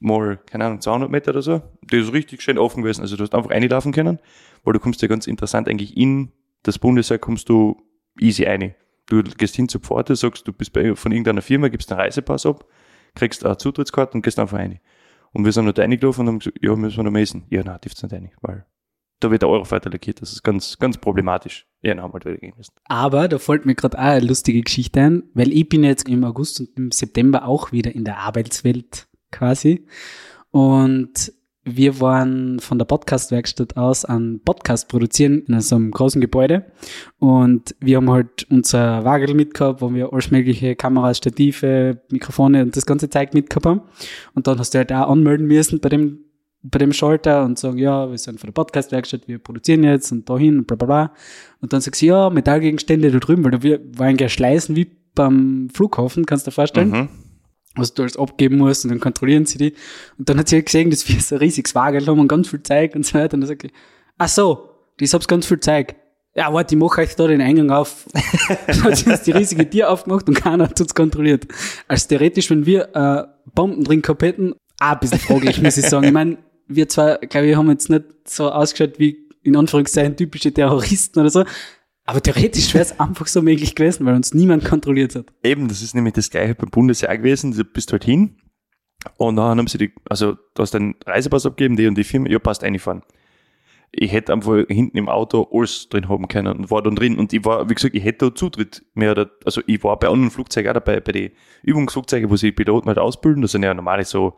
Mal, 0.00 0.38
keine 0.46 0.64
Ahnung, 0.64 0.80
200 0.80 1.10
Meter 1.10 1.30
oder 1.30 1.42
so. 1.42 1.62
Die 1.82 1.98
ist 1.98 2.12
richtig 2.12 2.42
schön 2.42 2.58
offen 2.58 2.82
gewesen. 2.82 3.02
Also 3.02 3.16
du 3.16 3.22
hast 3.22 3.34
einfach 3.34 3.50
reinlaufen 3.50 3.92
können, 3.92 4.18
weil 4.64 4.72
du 4.72 4.80
kommst 4.80 5.02
ja 5.02 5.08
ganz 5.08 5.26
interessant 5.26 5.68
eigentlich 5.68 5.96
in 5.96 6.32
das 6.62 6.78
Bundesheer 6.78 7.18
kommst 7.18 7.48
du 7.48 7.76
easy 8.18 8.44
rein. 8.44 8.74
Du 9.06 9.22
gehst 9.22 9.56
hin 9.56 9.68
zur 9.68 9.80
Pforte, 9.80 10.14
sagst, 10.14 10.46
du 10.46 10.52
bist 10.52 10.72
bei, 10.72 10.94
von 10.94 11.12
irgendeiner 11.12 11.42
Firma, 11.42 11.68
gibst 11.68 11.90
einen 11.90 12.00
Reisepass 12.00 12.46
ab, 12.46 12.64
kriegst 13.14 13.44
eine 13.44 13.56
Zutrittskarte 13.56 14.14
und 14.14 14.22
gehst 14.22 14.38
einfach 14.38 14.58
rein. 14.58 14.78
Und 15.32 15.44
wir 15.44 15.52
sind 15.52 15.66
da 15.76 15.82
reingelaufen 15.82 16.22
und 16.22 16.28
haben 16.28 16.38
gesagt, 16.40 16.58
ja, 16.62 16.74
müssen 16.76 16.98
wir 16.98 17.04
noch 17.04 17.10
messen. 17.10 17.44
Ja, 17.50 17.62
nein, 17.62 17.78
dürft's 17.82 18.02
nicht 18.02 18.12
rein, 18.12 18.30
weil 18.40 18.66
da 19.20 19.30
wird 19.30 19.42
der 19.42 19.48
Eurofighter 19.48 19.90
lackiert. 19.90 20.22
Das 20.22 20.32
ist 20.32 20.42
ganz, 20.42 20.78
ganz 20.78 20.98
problematisch. 20.98 21.66
Ja, 21.82 21.94
wir 21.94 22.02
halt 22.02 22.24
wieder 22.24 22.36
gehen 22.36 22.54
müssen. 22.56 22.72
Aber 22.84 23.28
da 23.28 23.38
fällt 23.38 23.66
mir 23.66 23.74
gerade 23.74 23.98
auch 23.98 24.02
eine 24.02 24.26
lustige 24.26 24.62
Geschichte 24.62 25.00
ein, 25.00 25.22
weil 25.34 25.52
ich 25.52 25.68
bin 25.68 25.84
jetzt 25.84 26.08
im 26.08 26.24
August 26.24 26.60
und 26.60 26.70
im 26.76 26.90
September 26.90 27.46
auch 27.46 27.72
wieder 27.72 27.94
in 27.94 28.04
der 28.04 28.18
Arbeitswelt 28.18 29.08
quasi. 29.30 29.84
Und 30.50 31.32
wir 31.64 32.00
waren 32.00 32.58
von 32.58 32.78
der 32.78 32.86
Podcast-Werkstatt 32.86 33.76
aus 33.76 34.04
an 34.06 34.40
Podcast 34.44 34.88
produzieren 34.88 35.44
in 35.46 35.60
so 35.60 35.76
einem 35.76 35.90
großen 35.90 36.20
Gebäude. 36.20 36.64
Und 37.18 37.74
wir 37.80 37.98
haben 37.98 38.10
halt 38.10 38.46
unser 38.50 39.04
Wagel 39.04 39.34
mitgehabt, 39.34 39.82
wo 39.82 39.92
wir 39.94 40.12
alles 40.12 40.30
mögliche 40.30 40.74
Kameras, 40.74 41.18
Stative, 41.18 42.00
Mikrofone 42.10 42.62
und 42.62 42.76
das 42.76 42.86
ganze 42.86 43.10
Zeug 43.10 43.34
mitgehabt 43.34 43.66
haben. 43.66 43.82
Und 44.34 44.46
dann 44.46 44.58
hast 44.58 44.72
du 44.74 44.78
halt 44.78 44.90
auch 44.92 45.10
anmelden 45.10 45.46
müssen 45.46 45.80
bei 45.80 45.90
dem, 45.90 46.20
bei 46.62 46.78
dem 46.78 46.92
Schalter 46.92 47.44
und 47.44 47.58
sagen, 47.58 47.78
ja, 47.78 48.10
wir 48.10 48.18
sind 48.18 48.40
von 48.40 48.48
der 48.48 48.52
Podcast-Werkstatt, 48.54 49.28
wir 49.28 49.38
produzieren 49.38 49.84
jetzt 49.84 50.10
und 50.12 50.28
dahin 50.28 50.58
und 50.60 50.66
bla 50.66 50.76
bla 50.76 50.86
bla. 50.86 51.12
Und 51.60 51.72
dann 51.72 51.82
sagst 51.82 52.00
du, 52.02 52.06
ja, 52.06 52.30
Metallgegenstände 52.30 53.10
da 53.10 53.18
drüben, 53.18 53.44
weil 53.44 53.62
wir- 53.62 53.80
war 53.98 54.06
ein 54.06 54.18
Schleißen 54.28 54.74
wie 54.76 54.90
beim 55.14 55.68
Flughafen, 55.72 56.24
kannst 56.24 56.46
du 56.46 56.50
dir 56.50 56.54
vorstellen 56.54 56.90
Mhm. 56.90 57.08
Was 57.76 57.94
du 57.94 58.02
alles 58.02 58.16
abgeben 58.16 58.58
musst 58.58 58.84
und 58.84 58.90
dann 58.90 59.00
kontrollieren 59.00 59.46
sie 59.46 59.58
die. 59.58 59.74
Und 60.18 60.28
dann 60.28 60.38
hat 60.38 60.48
sie 60.48 60.56
halt 60.56 60.66
gesehen, 60.66 60.90
dass 60.90 61.08
wir 61.08 61.20
so 61.20 61.36
ein 61.36 61.38
riesiges 61.38 61.74
Wagel 61.74 62.06
haben 62.06 62.18
und 62.18 62.28
ganz 62.28 62.48
viel 62.48 62.62
Zeug 62.62 62.94
und 62.94 63.06
so 63.06 63.14
weiter. 63.14 63.34
Und 63.34 63.42
dann 63.42 63.48
sagt 63.48 63.62
sie, 63.62 63.70
ach 64.18 64.28
so, 64.28 64.70
das 64.98 65.14
hab's 65.14 65.28
ganz 65.28 65.46
viel 65.46 65.60
Zeug. 65.60 65.94
Ja, 66.34 66.52
warte, 66.52 66.74
ich 66.74 66.80
mache 66.80 67.00
euch 67.00 67.16
da 67.16 67.26
den 67.26 67.40
Eingang 67.40 67.70
auf. 67.70 68.06
dann 68.66 68.82
hat 68.84 68.96
sie 68.96 69.10
uns 69.10 69.22
die 69.22 69.32
riesige 69.32 69.68
Tür 69.68 69.90
aufgemacht 69.90 70.28
und 70.28 70.34
keiner 70.34 70.64
hat 70.64 70.80
uns 70.80 70.94
kontrolliert. 70.94 71.46
Also 71.88 72.08
theoretisch, 72.08 72.50
wenn 72.50 72.66
wir 72.66 72.94
äh, 72.94 73.24
Bomben 73.54 73.82
drin 73.84 74.02
gehabt 74.02 74.22
hätten, 74.22 74.54
auch 74.80 74.92
ein 74.92 74.98
bisschen 75.00 75.18
fraglich, 75.18 75.60
muss 75.60 75.76
ich 75.76 75.86
sagen. 75.86 76.06
Ich 76.06 76.12
meine, 76.12 76.38
wir 76.68 76.88
zwar, 76.88 77.18
glaube 77.18 77.48
ich, 77.48 77.56
haben 77.56 77.68
jetzt 77.70 77.90
nicht 77.90 78.04
so 78.26 78.50
ausgeschaut 78.50 78.98
wie 78.98 79.18
in 79.42 79.56
Anführungszeichen 79.56 80.16
typische 80.16 80.52
Terroristen 80.52 81.20
oder 81.20 81.30
so, 81.30 81.44
aber 82.10 82.20
theoretisch 82.20 82.74
wäre 82.74 82.82
es 82.82 82.98
einfach 83.00 83.28
so 83.28 83.40
möglich 83.40 83.76
gewesen, 83.76 84.04
weil 84.04 84.14
uns 84.14 84.34
niemand 84.34 84.64
kontrolliert 84.64 85.14
hat. 85.14 85.26
Eben, 85.44 85.68
das 85.68 85.80
ist 85.80 85.94
nämlich 85.94 86.14
das 86.14 86.28
gleiche 86.28 86.56
beim 86.56 86.70
Bundesheer 86.70 87.16
gewesen. 87.16 87.52
Du 87.52 87.64
bist 87.64 87.92
halt 87.92 88.04
hin 88.04 88.36
und 89.16 89.36
dann 89.36 89.58
haben 89.58 89.68
sie 89.68 89.78
die, 89.78 89.92
also 90.08 90.32
du 90.54 90.62
hast 90.62 90.74
einen 90.74 90.96
Reisepass 91.06 91.46
abgegeben, 91.46 91.76
die 91.76 91.86
und 91.86 91.96
die 91.96 92.02
Firma, 92.02 92.28
ja, 92.28 92.40
passt 92.40 92.64
reinfahren. 92.64 93.02
Ich 93.92 94.12
hätte 94.12 94.32
einfach 94.32 94.66
hinten 94.68 94.98
im 94.98 95.08
Auto 95.08 95.48
alles 95.52 95.88
drin 95.88 96.08
haben 96.08 96.26
können 96.26 96.58
und 96.58 96.70
war 96.70 96.82
dann 96.82 96.96
drin 96.96 97.16
und 97.16 97.32
ich 97.32 97.44
war, 97.44 97.68
wie 97.70 97.74
gesagt, 97.74 97.94
ich 97.94 98.04
hätte 98.04 98.30
da 98.30 98.34
Zutritt 98.34 98.84
mehr 98.94 99.12
oder, 99.12 99.30
also 99.44 99.62
ich 99.66 99.82
war 99.84 99.96
bei 99.98 100.08
anderen 100.08 100.30
Flugzeugen 100.30 100.70
auch 100.70 100.74
dabei, 100.74 101.00
bei 101.00 101.12
den 101.12 101.30
Übungsflugzeugen, 101.62 102.28
wo 102.28 102.36
sie 102.36 102.48
die 102.48 102.52
Piloten 102.52 102.88
halt 102.88 102.98
ausbilden, 102.98 103.42
das 103.42 103.52
sind 103.52 103.62
ja 103.62 103.72
normale 103.72 104.04
so, 104.04 104.34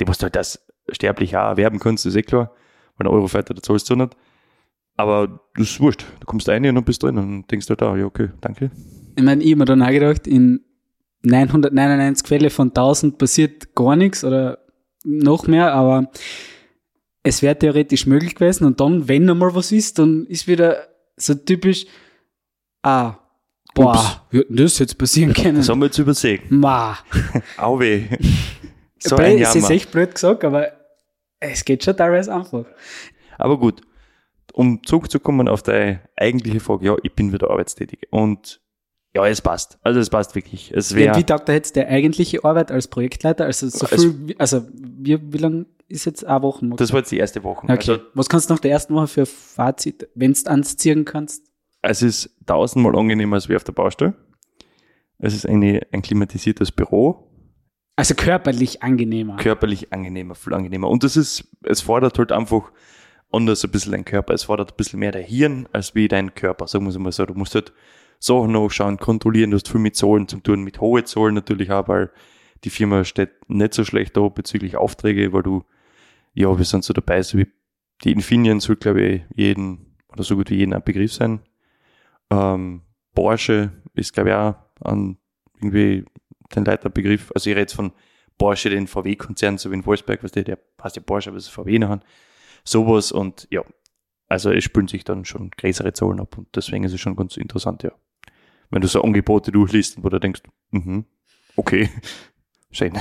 die 0.00 0.04
musst 0.04 0.22
du 0.22 0.24
halt 0.24 0.36
das 0.36 0.66
sterblich 0.90 1.36
auch 1.36 1.50
erwerben 1.50 1.78
kannst, 1.78 2.04
das 2.04 2.14
ist 2.14 2.18
eh 2.18 2.22
klar, 2.22 2.52
weil 2.96 3.06
ein 3.06 3.12
Eurofighter, 3.12 3.54
da 3.54 3.62
zahlst 3.62 3.88
du 3.90 3.96
nicht. 3.96 4.16
Aber 5.00 5.40
das 5.54 5.70
ist 5.70 5.80
wurscht, 5.80 6.04
du 6.20 6.26
kommst 6.26 6.48
rein 6.48 6.76
und 6.76 6.84
bist 6.84 7.02
drin 7.02 7.16
und 7.16 7.50
denkst 7.50 7.68
halt, 7.70 7.82
ah, 7.82 7.96
ja, 7.96 8.04
okay, 8.04 8.28
danke. 8.42 8.70
Ich 9.16 9.22
meine, 9.22 9.42
ich 9.42 9.52
hab 9.52 9.58
mir 9.58 9.64
dann 9.64 9.82
auch 9.82 9.88
gedacht, 9.88 10.26
in 10.26 10.60
999 11.22 12.26
Fälle 12.26 12.50
von 12.50 12.68
1000 12.68 13.16
passiert 13.16 13.74
gar 13.74 13.96
nichts 13.96 14.24
oder 14.24 14.58
noch 15.04 15.46
mehr, 15.46 15.72
aber 15.72 16.10
es 17.22 17.40
wäre 17.40 17.58
theoretisch 17.58 18.06
möglich 18.06 18.34
gewesen 18.34 18.66
und 18.66 18.80
dann, 18.80 19.08
wenn 19.08 19.24
noch 19.24 19.34
mal 19.34 19.54
was 19.54 19.72
ist, 19.72 19.98
dann 19.98 20.26
ist 20.26 20.46
wieder 20.46 20.88
so 21.16 21.34
typisch, 21.34 21.86
ah, 22.82 23.14
boah, 23.74 23.92
Ups. 23.92 24.20
wie 24.30 24.44
denn 24.44 24.56
das 24.56 24.78
jetzt 24.78 24.98
passieren 24.98 25.32
können? 25.32 25.56
Das 25.56 25.68
haben 25.70 25.80
wir 25.80 25.86
jetzt 25.86 25.98
übersehen. 25.98 26.42
Ma, 26.50 26.98
Auwe. 27.56 28.04
so 28.98 29.16
ein 29.16 29.38
es 29.38 29.54
ist 29.54 29.62
Jammer. 29.62 29.70
echt 29.70 29.92
blöd 29.92 30.14
gesagt, 30.14 30.44
aber 30.44 30.68
es 31.38 31.64
geht 31.64 31.84
schon 31.84 31.96
teilweise 31.96 32.34
einfach. 32.34 32.66
Aber 33.38 33.58
gut, 33.58 33.80
um 34.60 34.82
zurückzukommen 34.84 35.48
auf 35.48 35.62
deine 35.62 36.00
eigentliche 36.16 36.60
Frage, 36.60 36.84
ja, 36.86 36.96
ich 37.02 37.12
bin 37.14 37.32
wieder 37.32 37.50
arbeitstätig. 37.50 38.08
Und 38.10 38.60
ja, 39.14 39.26
es 39.26 39.40
passt. 39.40 39.78
Also 39.82 39.98
es 40.00 40.10
passt 40.10 40.34
wirklich. 40.34 40.70
Es 40.72 40.90
Ja, 40.90 40.96
wäre 40.96 41.16
wie 41.18 41.24
taugt 41.24 41.48
da 41.48 41.52
jetzt 41.52 41.74
der 41.76 41.88
eigentliche 41.88 42.44
Arbeit 42.44 42.70
als 42.70 42.86
Projektleiter? 42.88 43.44
Also 43.46 43.68
so 43.68 43.86
Es- 43.90 44.02
viel, 44.04 44.34
also 44.38 44.66
wie, 44.72 45.18
wie 45.32 45.38
lang 45.38 45.66
ist 45.88 46.04
jetzt 46.04 46.24
eine 46.24 46.42
Woche? 46.42 46.68
das 46.76 46.92
war 46.92 47.00
jetzt 47.00 47.10
die 47.10 47.18
erste 47.18 47.42
Woche. 47.42 47.64
okay. 47.64 47.72
Also 47.72 47.98
Was 48.14 48.28
kannst 48.28 48.48
du 48.50 48.54
nach 48.54 48.60
der 48.60 48.70
ersten 48.70 48.94
Woche 48.94 49.08
für 49.08 49.26
Fazit, 49.26 50.08
wenn 50.14 50.32
du 50.34 50.40
anziehen 50.50 51.04
kannst? 51.04 51.42
es 51.82 52.02
ist 52.02 52.30
tausendmal 52.46 52.94
angenehmer 52.96 53.36
als 53.36 53.48
wie 53.48 53.56
auf 53.56 53.64
der 53.64 53.72
Baustelle. 53.72 54.14
Es 55.18 55.34
ist 55.34 55.46
eine, 55.46 55.80
ein 55.92 56.02
klimatisiertes 56.02 56.70
Büro, 56.72 57.26
Also 57.96 58.14
körperlich 58.14 58.82
angenehmer. 58.82 59.36
körperlich 59.36 59.92
angenehmer, 59.92 60.34
viel 60.34 60.54
angenehmer. 60.54 60.88
Und 60.88 61.02
das 61.04 61.16
ist, 61.16 61.48
es 61.64 61.80
fordert 61.80 62.18
halt 62.18 62.32
einfach 62.32 62.70
anders 63.32 63.64
ein 63.64 63.70
bisschen 63.70 63.92
dein 63.92 64.04
Körper. 64.04 64.34
Es 64.34 64.44
fordert 64.44 64.72
ein 64.72 64.76
bisschen 64.76 65.00
mehr 65.00 65.12
dein 65.12 65.24
Hirn 65.24 65.68
als 65.72 65.94
wie 65.94 66.08
dein 66.08 66.34
Körper, 66.34 66.66
sagen 66.66 66.84
wir 66.84 66.90
es 66.90 66.98
mal 66.98 67.12
so. 67.12 67.26
Du 67.26 67.34
musst 67.34 67.54
halt 67.54 67.72
Sachen 68.18 68.52
nachschauen, 68.52 68.98
kontrollieren, 68.98 69.50
du 69.50 69.56
hast 69.56 69.68
viel 69.68 69.80
mit 69.80 69.96
Zahlen 69.96 70.28
zu 70.28 70.38
tun, 70.40 70.62
mit 70.62 70.80
hohen 70.80 71.06
Zahlen 71.06 71.34
natürlich 71.34 71.70
auch, 71.70 71.88
weil 71.88 72.10
die 72.64 72.70
Firma 72.70 73.04
steht 73.04 73.30
nicht 73.48 73.72
so 73.72 73.84
schlecht 73.84 74.16
da 74.16 74.28
bezüglich 74.28 74.76
Aufträge, 74.76 75.32
weil 75.32 75.42
du, 75.42 75.64
ja, 76.34 76.56
wir 76.56 76.64
sind 76.64 76.84
so 76.84 76.92
dabei, 76.92 77.22
so 77.22 77.38
wie 77.38 77.46
die 78.04 78.12
Infineon 78.12 78.60
soll, 78.60 78.76
glaube 78.76 79.02
ich, 79.02 79.22
jeden, 79.34 79.96
oder 80.08 80.22
so 80.22 80.36
gut 80.36 80.50
wie 80.50 80.56
jeden 80.56 80.74
ein 80.74 80.82
Begriff 80.84 81.12
sein. 81.12 81.40
Ähm, 82.30 82.82
Porsche 83.14 83.72
ist, 83.94 84.12
glaube 84.12 84.30
ich, 84.30 84.34
auch 84.34 84.54
an 84.82 85.16
irgendwie 85.56 86.04
den 86.54 86.64
Leiterbegriff. 86.64 87.32
Also 87.34 87.48
ich 87.48 87.54
rede 87.54 87.62
jetzt 87.62 87.74
von 87.74 87.92
Porsche, 88.38 88.70
den 88.70 88.86
VW-Konzern, 88.86 89.58
so 89.58 89.70
wie 89.70 89.74
in 89.74 89.86
Wolfsberg, 89.86 90.22
was 90.22 90.32
der, 90.32 90.44
der 90.44 90.58
heißt 90.82 90.96
ja 90.96 91.02
Porsche, 91.02 91.30
aber 91.30 91.38
es 91.38 91.46
ist 91.46 91.52
VW 91.52 91.78
nachher. 91.78 92.00
Sowas 92.64 93.12
und 93.12 93.48
ja, 93.50 93.64
also 94.28 94.52
es 94.52 94.64
spülen 94.64 94.88
sich 94.88 95.04
dann 95.04 95.24
schon 95.24 95.50
größere 95.50 95.92
Zahlen 95.92 96.20
ab 96.20 96.38
und 96.38 96.48
deswegen 96.54 96.84
ist 96.84 96.92
es 96.92 97.00
schon 97.00 97.16
ganz 97.16 97.36
interessant, 97.36 97.82
ja. 97.82 97.92
Wenn 98.70 98.80
du 98.80 98.88
so 98.88 99.02
Angebote 99.02 99.50
durchliest, 99.50 100.02
wo 100.02 100.08
du 100.08 100.20
denkst, 100.20 100.42
mhm, 100.70 101.04
okay, 101.56 101.90
schön. 102.70 102.92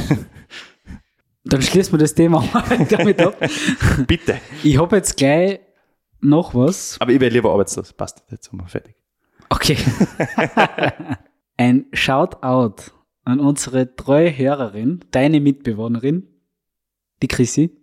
Dann 1.43 1.61
schließen 1.61 1.93
wir 1.93 1.99
das 1.99 2.15
Thema 2.15 2.43
damit 2.89 3.21
ab. 3.21 3.37
Bitte. 4.07 4.39
Ich 4.63 4.77
habe 4.77 4.97
jetzt 4.97 5.17
gleich 5.17 5.59
noch 6.19 6.53
was. 6.53 6.99
Aber 6.99 7.11
ich 7.11 7.19
wäre 7.19 7.31
lieber 7.31 7.51
arbeitslos. 7.51 7.93
Passt, 7.93 8.23
jetzt 8.29 8.49
sind 8.49 8.59
wir 8.59 8.67
fertig. 8.67 8.95
Okay. 9.49 9.77
Ein 11.57 11.85
Shoutout 11.93 12.91
an 13.23 13.39
unsere 13.39 13.95
treue 13.95 14.35
Hörerin, 14.35 15.05
deine 15.11 15.39
Mitbewohnerin, 15.39 16.27
die 17.21 17.27
Chrissy. 17.27 17.78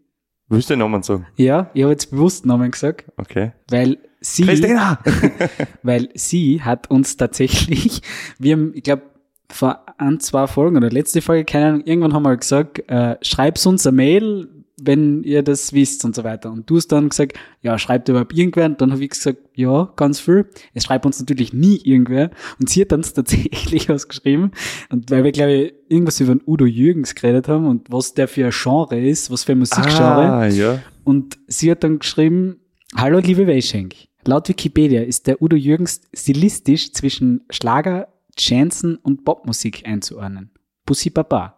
Willst 0.49 0.71
du 0.71 0.75
den 0.75 0.81
Namen 0.81 1.03
sagen? 1.03 1.27
Ja, 1.37 1.71
ich 1.75 1.83
habe 1.83 1.93
jetzt 1.93 2.11
bewusst 2.11 2.47
Namen 2.47 2.71
gesagt, 2.71 3.07
Okay. 3.17 3.53
weil 3.69 3.99
sie, 4.21 4.45
Christina! 4.45 4.99
weil 5.83 6.09
sie 6.15 6.63
hat 6.63 6.91
uns 6.91 7.17
tatsächlich, 7.17 8.03
wir 8.39 8.53
haben, 8.53 8.73
ich 8.75 8.83
glaube, 8.85 9.03
vor 9.51 9.87
ein, 9.99 10.21
zwei 10.21 10.47
Folgen 10.47 10.77
oder 10.77 10.91
letzte 10.91 11.21
Folge, 11.23 11.45
keine 11.45 11.67
Ahnung, 11.67 11.83
irgendwann 11.85 12.13
haben 12.15 12.25
wir 12.25 12.37
gesagt, 12.37 12.89
äh, 12.89 13.17
schreibt 13.23 13.65
uns 13.67 13.87
eine 13.87 13.97
Mail, 13.97 14.49
wenn 14.79 15.23
ihr 15.25 15.43
das 15.43 15.73
wisst 15.73 16.05
und 16.05 16.15
so 16.15 16.23
weiter. 16.23 16.51
Und 16.51 16.69
du 16.69 16.77
hast 16.77 16.89
dann 16.89 17.09
gesagt, 17.09 17.39
ja, 17.63 17.79
schreibt 17.79 18.09
überhaupt 18.09 18.35
irgendwer? 18.35 18.67
Und 18.67 18.81
dann 18.81 18.93
habe 18.93 19.03
ich 19.03 19.11
gesagt, 19.11 19.39
ja, 19.55 19.91
ganz 19.97 20.21
viel. 20.21 20.47
Es 20.75 20.85
schreibt 20.85 21.07
uns 21.07 21.19
natürlich 21.19 21.55
nie 21.55 21.77
irgendwer. 21.77 22.31
Und 22.61 22.69
sie 22.69 22.83
hat 22.83 22.93
dann 22.93 23.03
tatsächlich 23.15 23.89
was 23.89 24.09
geschrieben. 24.09 24.51
Und 24.91 25.11
weil 25.11 25.25
wir, 25.25 25.33
glaube 25.33 25.53
ich, 25.53 25.75
irgendwas 25.89 26.21
über 26.21 26.35
den 26.35 26.43
Udo 26.47 26.67
Jürgens 26.67 27.15
geredet 27.15 27.49
haben 27.49 27.67
und 27.67 27.91
was 27.91 28.15
der 28.15 28.29
für 28.29 28.45
ein 28.45 28.53
Genre 28.53 29.01
ist, 29.01 29.31
was 29.31 29.45
für 29.45 29.53
ein 29.53 29.59
Musikgenre. 29.59 30.33
Ah, 30.33 30.47
ja. 30.47 30.83
Und 31.05 31.39
sie 31.47 31.71
hat 31.71 31.83
dann 31.83 31.99
geschrieben, 31.99 32.61
Hallo 32.95 33.19
liebe 33.19 33.47
Weischenk. 33.47 33.95
Laut 34.25 34.49
Wikipedia 34.49 35.03
ist 35.03 35.27
der 35.27 35.41
Udo 35.41 35.57
Jürgens 35.57 36.01
stilistisch 36.15 36.93
zwischen 36.93 37.45
Schlager, 37.51 38.09
Chanson 38.37 38.97
und 38.97 39.25
Popmusik 39.25 39.87
einzuordnen. 39.87 40.51
Bussi 40.85 41.11
Baba. 41.11 41.57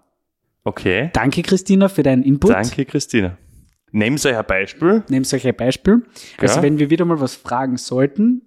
Okay. 0.69 1.11
Danke 1.15 1.43
Christina 1.43 1.89
für 1.89 2.03
deinen 2.03 2.23
Input. 2.23 2.51
Danke, 2.51 2.85
Christina. 2.85 3.37
Nehmt 3.91 4.25
euch 4.27 4.37
ein 4.37 4.47
Beispiel. 4.47 5.03
Nehmt 5.09 5.33
euch 5.33 5.47
ein 5.47 5.57
Beispiel. 5.57 6.03
Also 6.37 6.57
Ja. 6.57 6.63
wenn 6.63 6.79
wir 6.79 6.91
wieder 6.91 7.05
mal 7.07 7.21
was 7.21 7.35
fragen 7.35 7.77
sollten, 7.79 8.43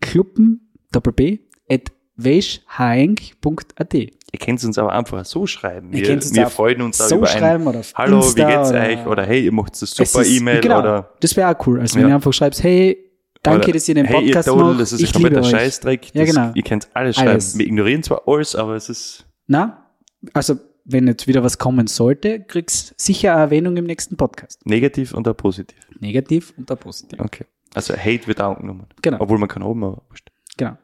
kluppen, 0.00 0.72
doppel 0.90 1.12
B, 1.12 1.38
at 1.70 1.92
weischhaenk.at. 2.16 3.94
Ihr 3.94 4.10
könnt 4.40 4.64
uns 4.64 4.78
aber 4.78 4.92
einfach 4.92 5.24
so 5.24 5.46
schreiben. 5.46 5.92
Ihr 5.92 6.06
Wir, 6.08 6.20
wir 6.34 6.46
freuen 6.48 6.82
uns 6.82 7.00
auch 7.00 7.06
so 7.08 7.16
über 7.18 7.30
ein 7.30 7.38
schreiben 7.38 7.66
oder 7.66 7.80
auf 7.80 7.92
Hallo, 7.94 8.16
Insta 8.16 8.48
wie 8.48 8.52
geht's 8.56 8.70
oder- 8.70 8.82
euch? 8.86 9.06
Oder 9.06 9.26
hey, 9.26 9.44
ihr 9.44 9.52
macht 9.52 9.74
Es 9.80 9.90
super 9.90 10.24
E-Mail 10.24 10.60
genau, 10.60 10.80
oder 10.80 11.12
Das 11.20 11.36
wäre 11.36 11.54
auch 11.56 11.66
cool. 11.66 11.80
Also 11.80 11.94
wenn 11.96 12.02
Ja. 12.02 12.08
du 12.08 12.14
einfach 12.16 12.32
schreibst, 12.32 12.62
hey, 12.62 12.98
danke, 13.42 13.64
oder, 13.66 13.72
dass 13.74 13.88
ihr 13.88 13.94
den 13.94 14.06
hey, 14.06 14.16
Podcast 14.16 14.48
ihr 14.48 14.52
Todel, 14.52 14.66
macht. 14.68 14.80
das 14.80 14.92
ist 14.92 15.00
ich 15.02 15.12
kompletter. 15.12 15.44
Scheißdreck. 15.44 16.14
Ja, 16.14 16.24
genau. 16.24 16.50
Ihr 16.54 16.62
könnt 16.62 16.88
alles 16.94 17.16
schreiben. 17.16 17.28
Alles. 17.30 17.58
Wir 17.58 17.66
ignorieren 17.66 18.02
zwar 18.02 18.22
alles, 18.26 18.56
aber 18.56 18.74
es 18.74 18.88
ist 18.88 19.26
Na, 19.46 19.86
also 20.32 20.56
wenn 20.84 21.06
jetzt 21.06 21.26
wieder 21.26 21.42
was 21.42 21.58
kommen 21.58 21.86
sollte, 21.86 22.40
kriegst 22.40 22.98
sicher 23.00 23.32
eine 23.32 23.42
Erwähnung 23.42 23.76
im 23.76 23.84
nächsten 23.84 24.16
Podcast. 24.16 24.64
negativ 24.66 25.14
und 25.14 25.26
auch 25.28 25.36
positiv. 25.36 25.78
Negativ 26.00 26.52
und 26.56 26.70
auch 26.70 26.78
positiv. 26.78 27.20
Okay. 27.20 27.44
Also 27.74 27.94
Hate 27.94 28.26
wird 28.26 28.40
auch 28.40 28.56
angenommen. 28.56 28.86
Genau. 29.00 29.20
Obwohl 29.20 29.38
man 29.38 29.48
kann 29.48 29.62
oben, 29.62 29.84
aber 29.84 30.02
wurscht. 30.08 30.30
Genau. 30.56 30.76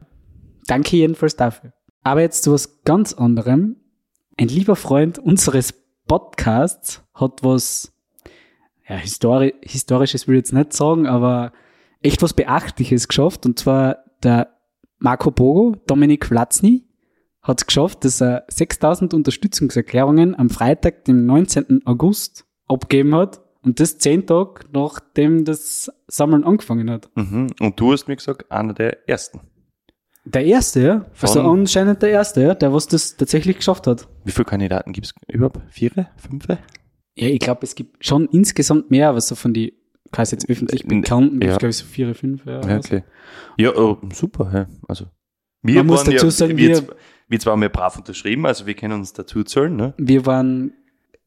Danke 0.66 0.96
jedenfalls 0.96 1.36
dafür. 1.36 1.72
Aber 2.02 2.20
jetzt 2.20 2.42
zu 2.42 2.52
was 2.52 2.82
ganz 2.84 3.12
anderem. 3.12 3.76
Ein 4.36 4.48
lieber 4.48 4.76
Freund 4.76 5.18
unseres 5.18 5.74
Podcasts 6.06 7.02
hat 7.12 7.42
was, 7.42 7.92
ja, 8.88 8.96
histori 8.96 9.54
historisches 9.62 10.26
will 10.26 10.36
ich 10.36 10.40
jetzt 10.40 10.52
nicht 10.52 10.72
sagen, 10.72 11.06
aber 11.06 11.52
echt 12.00 12.22
was 12.22 12.32
Beachtliches 12.32 13.08
geschafft. 13.08 13.44
Und 13.44 13.58
zwar 13.58 13.98
der 14.22 14.56
Marco 14.98 15.30
Bogo, 15.30 15.76
Dominik 15.86 16.26
Vlatzny, 16.26 16.87
hat 17.48 17.60
es 17.60 17.66
geschafft, 17.66 18.04
dass 18.04 18.20
er 18.20 18.44
6000 18.48 19.14
Unterstützungserklärungen 19.14 20.38
am 20.38 20.50
Freitag, 20.50 21.04
dem 21.06 21.26
19. 21.26 21.86
August, 21.86 22.44
abgeben 22.68 23.14
hat. 23.14 23.40
Und 23.62 23.80
das 23.80 23.98
zehn 23.98 24.26
Tage, 24.26 24.60
nachdem 24.72 25.44
das 25.44 25.90
Sammeln 26.06 26.44
angefangen 26.44 26.90
hat. 26.90 27.10
Mhm. 27.16 27.48
Und 27.60 27.80
du 27.80 27.92
hast 27.92 28.06
mir 28.06 28.16
gesagt, 28.16 28.50
einer 28.52 28.72
der 28.72 29.08
ersten. 29.08 29.40
Der 30.24 30.44
erste, 30.44 30.80
ja. 30.80 31.06
Also 31.20 31.40
anscheinend 31.40 32.02
der 32.02 32.10
erste, 32.10 32.42
ja, 32.42 32.54
der 32.54 32.72
was 32.72 32.86
das 32.86 33.16
tatsächlich 33.16 33.56
geschafft 33.56 33.86
hat. 33.86 34.08
Wie 34.24 34.30
viele 34.30 34.44
Kandidaten 34.44 34.92
gibt 34.92 35.06
es 35.06 35.14
überhaupt? 35.26 35.60
Vier? 35.70 35.90
Fünf? 36.16 36.46
Ja, 36.48 36.56
ich 37.16 37.40
glaube, 37.40 37.60
es 37.62 37.74
gibt 37.74 38.04
schon 38.04 38.26
insgesamt 38.26 38.90
mehr, 38.90 39.08
aber 39.08 39.20
so 39.20 39.34
von 39.34 39.54
die, 39.54 39.74
quasi 40.12 40.36
jetzt 40.36 40.48
öffentlich 40.48 40.86
bekannten, 40.86 41.40
ja. 41.42 41.52
ich 41.52 41.58
glaube, 41.58 41.72
so 41.72 41.84
vier, 41.84 42.14
fünf. 42.14 42.44
Ja, 42.46 42.60
Ja, 42.60 42.76
okay. 42.76 43.04
Ja, 43.56 43.74
oh, 43.74 43.98
super. 44.12 44.50
Ja. 44.52 44.66
Also, 44.86 45.06
wir 45.62 45.76
Man 45.76 45.86
muss 45.86 46.04
dazu 46.04 46.26
ja, 46.26 46.30
sagen, 46.30 46.56
wir, 46.56 46.68
wir- 46.76 46.96
wir, 47.28 47.40
zwar 47.40 47.52
haben 47.52 47.62
wir 47.62 47.68
brav 47.68 47.96
unterschrieben, 47.96 48.46
also 48.46 48.66
wir 48.66 48.74
können 48.74 48.94
uns 48.94 49.12
dazu 49.12 49.44
zählen, 49.44 49.74
ne? 49.74 49.94
Wir 49.98 50.26
waren 50.26 50.72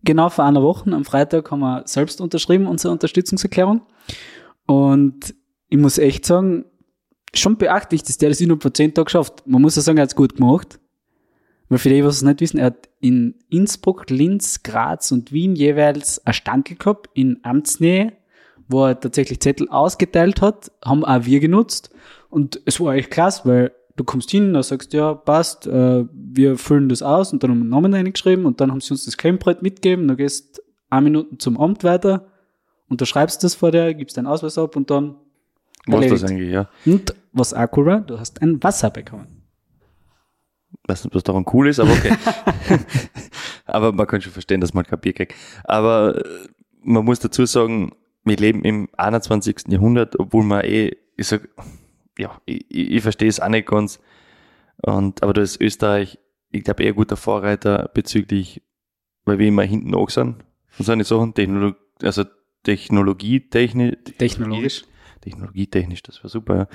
genau 0.04 0.30
vor 0.30 0.46
einer 0.46 0.64
Woche, 0.64 0.92
am 0.92 1.06
Freitag 1.06 1.52
haben 1.52 1.60
wir 1.60 1.84
selbst 1.86 2.22
unterschrieben, 2.22 2.68
unsere 2.68 2.92
Unterstützungserklärung. 2.92 3.82
Und 4.66 5.36
ich 5.70 5.78
muss 5.78 5.98
echt 5.98 6.26
sagen, 6.26 6.66
schon 7.34 7.58
beachtlich, 7.58 8.04
dass 8.04 8.18
der 8.18 8.30
das 8.30 8.42
innerhalb 8.42 8.64
von 8.64 8.74
zehn 8.74 8.94
Tagen 8.94 9.10
schafft. 9.10 9.48
Man 9.48 9.62
muss 9.62 9.76
ja 9.76 9.82
sagen, 9.82 9.98
er 9.98 10.04
hat 10.04 10.10
es 10.10 10.16
gut 10.16 10.36
gemacht. 10.36 10.80
Weil 11.70 11.78
für 11.78 11.90
die, 11.90 12.04
was 12.04 12.18
es 12.18 12.22
nicht 12.24 12.42
wissen, 12.42 12.58
er 12.58 12.66
hat 12.66 12.90
in 13.00 13.36
Innsbruck, 13.50 14.10
Linz, 14.10 14.62
Graz 14.64 15.12
und 15.14 15.32
Wien 15.32 15.56
jeweils 15.56 16.26
ein 16.26 16.34
Standel 16.34 16.76
gehabt 16.76 17.10
in 17.14 17.40
Amtsnähe, 17.44 18.14
wo 18.68 18.86
er 18.88 19.00
tatsächlich 19.00 19.40
Zettel 19.40 19.70
ausgeteilt 19.70 20.42
hat, 20.42 20.72
haben 20.84 21.06
auch 21.06 21.24
wir 21.24 21.40
genutzt. 21.40 21.90
Und 22.30 22.62
es 22.66 22.80
war 22.82 22.96
echt 22.96 23.12
klasse, 23.12 23.44
weil 23.46 23.72
du 23.96 24.04
kommst 24.04 24.32
hin, 24.32 24.54
da 24.54 24.64
sagst 24.64 24.94
ja, 24.94 25.14
passt, 25.14 25.68
äh, 25.68 26.06
wir 26.14 26.58
füllen 26.58 26.90
das 26.90 27.02
aus 27.02 27.34
und 27.34 27.44
dann 27.44 27.52
haben 27.52 27.58
wir 27.60 27.64
einen 27.64 27.70
Namen 27.70 27.94
reingeschrieben 27.94 28.46
und 28.46 28.62
dann 28.62 28.72
haben 28.72 28.82
sie 28.82 28.92
uns 28.92 29.06
das 29.06 29.18
Klemmbrett 29.18 29.62
mitgegeben, 29.62 30.08
dann 30.08 30.18
gehst 30.18 30.62
eine 30.90 31.04
Minute 31.04 31.38
zum 31.38 31.58
Amt 31.58 31.84
weiter, 31.84 32.28
unterschreibst 32.90 33.44
das 33.44 33.56
vor 33.56 33.72
dir, 33.72 33.94
gibst 33.94 34.18
deinen 34.18 34.28
Ausweis 34.28 34.58
ab 34.58 34.76
und 34.76 34.90
dann 34.90 35.16
Was 35.88 36.08
das 36.08 36.24
eigentlich, 36.24 36.52
ja. 36.52 36.70
Und 36.86 37.16
was 37.34 37.54
auch 37.54 37.68
cool 37.78 37.86
war, 37.86 38.02
du 38.02 38.20
hast 38.20 38.42
ein 38.42 38.62
Wasser 38.64 38.90
bekommen. 38.90 39.44
weiß 40.88 41.06
nicht, 41.06 41.16
was 41.16 41.24
daran 41.24 41.46
cool 41.54 41.68
ist, 41.68 41.80
aber 41.80 41.92
okay. 41.92 42.14
aber 43.66 43.92
man 43.92 44.08
kann 44.08 44.22
schon 44.22 44.34
verstehen, 44.34 44.62
dass 44.62 44.74
man 44.74 44.86
kein 44.86 45.00
Bier 45.00 45.14
kriegt. 45.14 45.36
Aber 45.64 46.18
äh, 46.18 46.48
man 46.84 47.06
muss 47.06 47.20
dazu 47.20 47.46
sagen, 47.46 47.94
wir 48.24 48.38
leben 48.38 48.64
im 48.64 48.90
21. 48.98 49.68
Jahrhundert, 49.70 50.20
obwohl 50.20 50.44
man 50.44 50.64
eh, 50.64 50.92
ich 51.18 51.28
sag, 51.28 51.48
ja, 52.22 52.42
ich, 52.46 52.66
ich 52.70 53.02
verstehe 53.02 53.28
es 53.30 53.40
auch 53.40 53.50
nicht 53.50 53.68
ganz. 53.68 54.00
Und, 54.84 55.22
aber 55.24 55.34
da 55.34 55.42
ist 55.42 55.60
Österreich, 55.62 56.18
ich 56.52 56.64
glaube, 56.64 56.84
eher 56.84 56.94
guter 56.94 57.18
Vorreiter 57.18 57.90
bezüglich, 57.94 58.62
weil 59.26 59.38
wir 59.40 59.48
immer 59.48 59.64
hinten 59.64 59.90
nach 59.92 60.10
sind. 60.10 60.38
Und 60.78 60.86
so 60.86 60.92
eine 60.92 61.04
Sachen, 61.04 61.34
Technologie, 61.34 61.78
also 62.04 62.24
Technologie, 62.64 63.50
Techni 63.50 63.96
Technologisch. 64.18 64.86
Technologietechnisch, 65.22 66.02
das 66.04 66.24
war 66.24 66.30
super, 66.30 66.56
ja. 66.58 66.68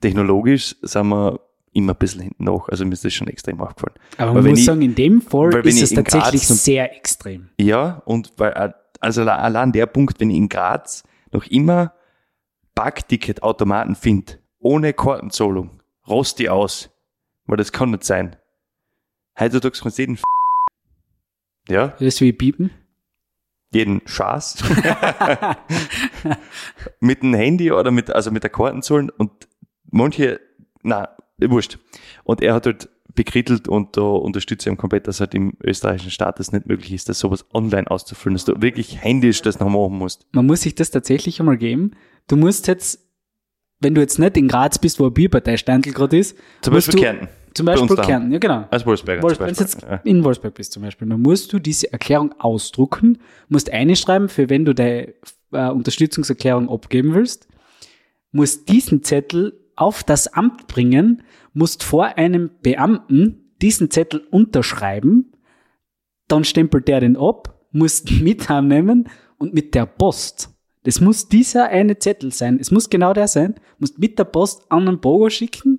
Technologisch 0.00 0.74
sind 0.82 1.06
wir 1.08 1.40
immer 1.72 1.92
ein 1.92 1.98
bisschen 1.98 2.22
hinten 2.22 2.44
nach. 2.44 2.68
Also 2.68 2.84
mir 2.84 2.92
ist 2.92 3.04
das 3.04 3.12
schon 3.14 3.28
extrem 3.28 3.60
aufgefallen. 3.60 3.94
Aber 4.18 4.28
Weil 4.28 4.34
man 4.34 4.44
wenn 4.44 4.50
muss 4.50 4.58
ich- 4.60 4.64
sagen, 4.66 4.82
in 4.82 4.94
dem 4.94 5.22
Fall 5.22 5.54
ist 5.66 5.80
es 5.82 5.90
tatsächlich 5.94 6.42
zum- 6.46 6.56
sehr 6.56 6.94
extrem. 6.96 7.48
Ja, 7.60 8.02
und 8.04 8.32
weil, 8.38 8.74
also 9.00 9.20
alle- 9.22 9.36
allein 9.38 9.72
der 9.72 9.86
Punkt, 9.86 10.18
wenn 10.20 10.30
ich 10.30 10.36
in 10.36 10.48
Graz 10.48 11.04
noch 11.32 11.46
immer 11.46 11.92
Parkticketautomaten 12.74 13.94
finde, 13.94 14.38
ohne 14.62 14.92
Kartenzahlung, 14.92 15.82
rost 16.08 16.38
die 16.38 16.48
aus. 16.48 16.90
Weil 17.46 17.56
das 17.56 17.72
kann 17.72 17.90
nicht 17.90 18.04
sein. 18.04 18.36
Heutzutage 19.38 19.78
kannst 19.80 19.98
du 19.98 20.02
jeden 20.02 20.14
F 20.14 20.22
ja, 21.68 21.88
Das 21.98 22.20
wie 22.20 22.32
Piepen. 22.32 22.70
jeden 23.72 24.00
Schaß 24.06 24.62
mit 27.00 27.22
dem 27.22 27.34
Handy 27.34 27.70
oder 27.72 27.90
mit, 27.90 28.10
also 28.10 28.30
mit 28.30 28.42
der 28.42 28.50
Kartenzahlen 28.50 29.10
und 29.10 29.48
manche, 29.90 30.40
na, 30.82 31.16
wurscht. 31.40 31.78
Und 32.24 32.42
er 32.42 32.54
hat 32.54 32.66
halt 32.66 32.88
bekrittelt 33.14 33.68
und 33.68 33.96
da 33.96 34.02
unterstütze 34.02 34.68
ich 34.68 34.72
ihn 34.72 34.78
komplett, 34.78 35.06
dass 35.06 35.20
halt 35.20 35.34
im 35.34 35.52
österreichischen 35.62 36.10
Staat 36.10 36.38
das 36.38 36.52
nicht 36.52 36.66
möglich 36.66 36.92
ist, 36.92 37.08
das 37.08 37.18
sowas 37.18 37.44
online 37.52 37.90
auszufüllen, 37.90 38.34
dass 38.34 38.44
du 38.44 38.60
wirklich 38.62 39.02
händisch 39.02 39.42
das 39.42 39.60
noch 39.60 39.68
machen 39.68 39.98
musst. 39.98 40.26
Man 40.32 40.46
muss 40.46 40.62
sich 40.62 40.74
das 40.74 40.90
tatsächlich 40.90 41.38
einmal 41.40 41.58
geben. 41.58 41.92
Du 42.28 42.36
musst 42.36 42.66
jetzt, 42.68 43.00
wenn 43.82 43.94
du 43.94 44.00
jetzt 44.00 44.18
nicht 44.18 44.36
in 44.36 44.48
Graz 44.48 44.78
bist, 44.78 45.00
wo 45.00 45.06
ein 45.06 45.12
Bierpartei-Standel 45.12 45.92
gerade 45.92 46.18
ist, 46.18 46.36
Zum 46.62 46.74
Beispiel 46.74 46.94
du, 46.94 47.00
Kärnten. 47.00 47.28
Zum 47.54 47.66
Beispiel 47.66 47.88
daheim. 47.88 48.06
Kärnten, 48.06 48.32
ja 48.32 48.38
genau. 48.38 48.64
Als 48.70 48.86
Wolfsberger. 48.86 49.22
Wolf, 49.22 49.36
zum 49.36 49.46
wenn 49.46 49.54
du 49.54 49.60
jetzt. 49.60 49.82
Ja. 49.82 50.00
in 50.04 50.24
Wolfsburg 50.24 50.54
bist 50.54 50.72
zum 50.72 50.82
Beispiel, 50.82 51.08
dann 51.08 51.20
musst 51.20 51.52
du 51.52 51.58
diese 51.58 51.92
Erklärung 51.92 52.34
ausdrucken, 52.38 53.18
musst 53.48 53.70
einschreiben, 53.70 54.28
für 54.28 54.48
wenn 54.48 54.64
du 54.64 54.74
deine 54.74 55.14
äh, 55.52 55.68
Unterstützungserklärung 55.68 56.70
abgeben 56.70 57.14
willst, 57.14 57.48
musst 58.30 58.68
diesen 58.68 59.02
Zettel 59.02 59.58
auf 59.76 60.02
das 60.02 60.28
Amt 60.28 60.66
bringen, 60.66 61.22
musst 61.52 61.82
vor 61.82 62.16
einem 62.16 62.50
Beamten 62.62 63.54
diesen 63.60 63.90
Zettel 63.90 64.26
unterschreiben, 64.30 65.32
dann 66.28 66.44
stempelt 66.44 66.88
der 66.88 67.00
den 67.00 67.16
ab, 67.16 67.66
musst 67.70 68.10
mit 68.22 68.48
heimnehmen 68.48 69.08
und 69.38 69.54
mit 69.54 69.74
der 69.74 69.86
Post. 69.86 70.50
Das 70.84 71.00
muss 71.00 71.28
dieser 71.28 71.68
eine 71.68 71.98
Zettel 71.98 72.32
sein. 72.32 72.58
Es 72.60 72.70
muss 72.70 72.90
genau 72.90 73.12
der 73.12 73.28
sein. 73.28 73.54
Musst 73.78 73.98
mit 73.98 74.18
der 74.18 74.24
Post 74.24 74.70
an 74.70 74.88
einen 74.88 75.00
Bogo 75.00 75.30
schicken, 75.30 75.78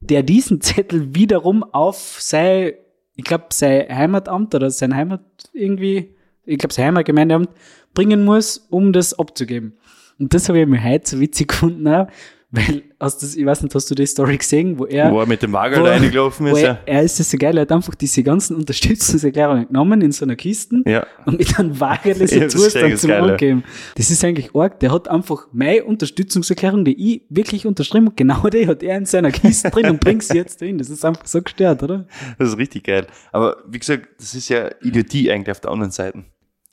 der 0.00 0.22
diesen 0.22 0.60
Zettel 0.62 1.14
wiederum 1.14 1.62
auf 1.62 2.16
sein, 2.20 2.72
ich 3.14 3.24
glaube, 3.24 3.46
sein 3.50 3.88
Heimatamt 3.88 4.54
oder 4.54 4.70
sein 4.70 4.94
Heimat 4.94 5.22
irgendwie, 5.52 6.14
ich 6.44 6.58
glaube, 6.58 6.74
sein 6.74 6.86
Heimatgemeindeamt 6.86 7.48
bringen 7.94 8.24
muss, 8.24 8.58
um 8.70 8.92
das 8.92 9.18
abzugeben. 9.18 9.78
Und 10.18 10.34
das 10.34 10.48
habe 10.48 10.60
ich 10.60 10.66
mir 10.66 10.82
heute 10.82 11.08
so 11.08 11.20
witzig 11.20 11.48
gefunden, 11.48 11.88
auch, 11.88 12.06
weil, 12.56 12.82
hast 12.98 13.20
du, 13.22 13.26
das- 13.26 13.36
ich 13.36 13.44
weiß 13.46 13.62
nicht, 13.62 13.74
hast 13.74 13.90
du 13.90 13.94
die 13.94 14.06
Story 14.06 14.36
gesehen, 14.38 14.78
wo 14.78 14.86
er, 14.86 15.12
Wo 15.12 15.20
er 15.20 15.26
mit 15.26 15.42
dem 15.42 15.52
Wagen 15.52 15.80
wo- 15.80 15.84
reingelaufen 15.84 16.46
ist, 16.48 16.58
er, 16.58 16.62
ja. 16.64 16.78
er 16.86 17.02
ist 17.02 17.20
das 17.20 17.30
so 17.30 17.36
geil, 17.38 17.56
er 17.56 17.62
hat 17.62 17.72
einfach 17.72 17.94
diese 17.94 18.22
ganzen 18.22 18.56
Unterstützungserklärungen 18.56 19.66
genommen 19.68 20.00
in 20.00 20.12
so 20.12 20.24
einer 20.24 20.36
Kiste 20.36 20.82
Ja. 20.86 21.06
und 21.26 21.38
mit 21.38 21.58
einem 21.58 21.78
Wagen 21.78 22.14
das 22.18 22.30
Ja, 22.32 22.48
Zustand 22.48 22.98
zum. 22.98 23.10
Angeben. 23.12 23.64
Das 23.96 24.10
ist 24.10 24.24
eigentlich 24.24 24.54
arg. 24.54 24.80
Der 24.80 24.92
hat 24.92 25.08
einfach 25.08 25.46
meine 25.52 25.84
Unterstützungserklärung, 25.84 26.84
die 26.84 27.14
ich 27.14 27.22
wirklich 27.28 27.66
unterschrieben 27.66 28.06
habe, 28.06 28.16
genau 28.16 28.48
die 28.48 28.66
hat 28.66 28.82
er 28.82 28.96
in 28.96 29.04
seiner 29.06 29.30
Kiste 29.30 29.70
drin 29.70 29.90
und 29.90 30.00
bringt 30.00 30.22
sie 30.22 30.36
jetzt 30.36 30.60
drin. 30.60 30.78
Das 30.78 30.88
ist 30.90 31.04
einfach 31.04 31.26
so 31.26 31.42
gestört, 31.42 31.82
oder? 31.82 32.06
Das 32.38 32.48
ist 32.50 32.58
richtig 32.58 32.84
geil. 32.84 33.06
Aber 33.32 33.56
wie 33.68 33.78
gesagt, 33.78 34.08
das 34.18 34.34
ist 34.34 34.48
ja 34.48 34.70
Idiotie 34.82 35.30
eigentlich 35.30 35.50
auf 35.50 35.60
der 35.60 35.70
anderen 35.70 35.90
Seite. 35.92 36.24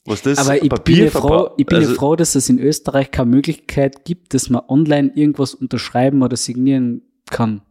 Was 0.05 0.21
das 0.21 0.37
Aber 0.37 0.55
ich 0.55 0.61
bin, 0.61 0.69
Papier 0.69 1.05
ja 1.05 1.11
froh, 1.11 1.51
ich 1.57 1.65
bin 1.65 1.81
ja 1.81 1.87
also, 1.87 1.95
froh, 1.99 2.15
dass 2.15 2.35
es 2.35 2.49
in 2.49 2.59
Österreich 2.59 3.11
keine 3.11 3.29
Möglichkeit 3.29 4.03
gibt, 4.03 4.33
dass 4.33 4.49
man 4.49 4.63
online 4.67 5.11
irgendwas 5.15 5.53
unterschreiben 5.53 6.21
oder 6.23 6.35
signieren 6.35 7.03
kann. 7.29 7.61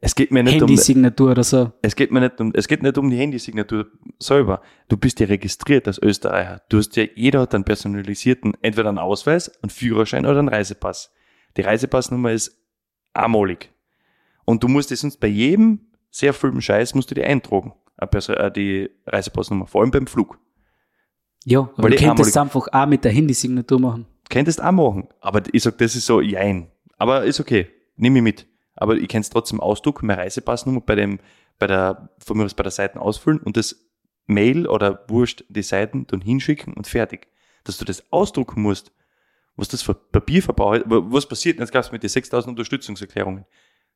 Es 0.00 0.14
geht 0.14 0.30
mir 0.30 0.44
nicht 0.44 0.62
um, 0.62 0.68
Handysignatur 0.68 1.32
oder 1.32 1.42
so. 1.42 1.72
es 1.82 1.96
geht 1.96 2.12
mir 2.12 2.20
nicht 2.20 2.40
um, 2.40 2.52
es 2.54 2.68
geht 2.68 2.82
nicht 2.82 2.98
um 2.98 3.10
die 3.10 3.16
Handysignatur 3.16 3.86
selber. 4.18 4.60
Du 4.88 4.96
bist 4.96 5.18
ja 5.18 5.26
registriert 5.26 5.88
als 5.88 6.00
Österreicher. 6.00 6.62
Du 6.68 6.78
hast 6.78 6.94
ja, 6.96 7.04
jeder 7.16 7.40
hat 7.40 7.54
einen 7.54 7.64
personalisierten, 7.64 8.54
entweder 8.60 8.90
einen 8.90 8.98
Ausweis, 8.98 9.50
einen 9.62 9.70
Führerschein 9.70 10.24
oder 10.26 10.38
einen 10.38 10.48
Reisepass. 10.48 11.10
Die 11.56 11.62
Reisepassnummer 11.62 12.32
ist 12.32 12.56
einmalig. 13.12 13.72
Und 14.44 14.62
du 14.62 14.68
musst 14.68 14.90
die 14.90 14.96
sonst 14.96 15.18
bei 15.18 15.26
jedem 15.26 15.80
sehr 16.10 16.32
vielen 16.32 16.62
Scheiß 16.62 16.94
musst 16.94 17.10
du 17.10 17.14
die 17.14 17.24
eintragen. 17.24 17.72
Eine 17.96 18.08
Perso- 18.08 18.34
äh, 18.34 18.52
Die 18.52 18.90
Reisepassnummer, 19.06 19.66
vor 19.66 19.82
allem 19.82 19.90
beim 19.90 20.06
Flug. 20.06 20.38
Ja, 21.50 21.60
aber 21.60 21.84
Weil 21.84 21.90
du 21.92 21.96
könntest 21.96 22.30
es 22.30 22.36
einfach 22.36 22.66
auch 22.70 22.86
mit 22.86 23.04
der 23.04 23.12
Handysignatur 23.12 23.80
machen. 23.80 24.06
Könntest 24.28 24.62
auch 24.62 24.72
machen. 24.72 25.08
Aber 25.20 25.42
ich 25.52 25.62
sag, 25.62 25.78
das 25.78 25.96
ist 25.96 26.06
so, 26.06 26.20
jein. 26.20 26.68
Aber 26.98 27.24
ist 27.24 27.40
okay. 27.40 27.68
Nimm 27.96 28.16
ich 28.16 28.22
mit. 28.22 28.46
Aber 28.76 28.96
ich 28.96 29.08
kann 29.08 29.22
es 29.22 29.30
trotzdem 29.30 29.60
ausdrucken, 29.60 30.06
meine 30.06 30.20
Reisepassnummer 30.20 30.80
bei 30.82 30.94
dem, 30.94 31.18
bei 31.58 31.66
der, 31.66 32.10
von 32.18 32.36
mir 32.36 32.44
aus 32.44 32.54
bei 32.54 32.62
der 32.62 32.70
Seite 32.72 33.00
ausfüllen 33.00 33.40
und 33.40 33.56
das 33.56 33.76
Mail 34.26 34.66
oder 34.68 35.04
wurscht 35.08 35.44
die 35.48 35.62
Seiten 35.62 36.06
dann 36.06 36.20
hinschicken 36.20 36.74
und 36.74 36.86
fertig. 36.86 37.28
Dass 37.64 37.78
du 37.78 37.84
das 37.84 38.04
ausdrucken 38.12 38.62
musst, 38.62 38.92
was 39.56 39.68
das 39.68 39.82
für 39.82 39.94
Papierverbrauch 39.94 40.74
ist. 40.74 40.84
wa- 40.90 41.02
Was 41.08 41.26
passiert 41.26 41.58
jetzt 41.58 41.72
gab's 41.72 41.90
mit 41.90 42.02
den 42.02 42.10
6000 42.10 42.50
Unterstützungserklärungen? 42.50 43.46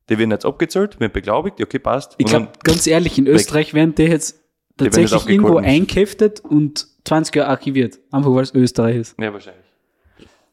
Die 0.09 0.17
werden 0.17 0.31
jetzt 0.31 0.45
abgezahlt, 0.45 0.99
werden 0.99 1.13
beglaubigt, 1.13 1.61
okay, 1.61 1.79
passt. 1.79 2.15
Ich 2.17 2.25
glaube, 2.25 2.49
ganz 2.63 2.87
ehrlich, 2.87 3.17
in 3.17 3.27
Österreich 3.27 3.73
werden 3.73 3.95
die 3.95 4.03
jetzt 4.03 4.41
tatsächlich 4.75 5.29
irgendwo 5.29 5.57
eingeheftet 5.57 6.41
und 6.41 6.87
20 7.05 7.35
Jahre 7.35 7.49
archiviert. 7.49 7.99
Einfach 8.11 8.33
weil 8.33 8.43
es 8.43 8.53
Österreich 8.53 8.97
ist. 8.97 9.15
ja, 9.19 9.31
wahrscheinlich. 9.33 9.65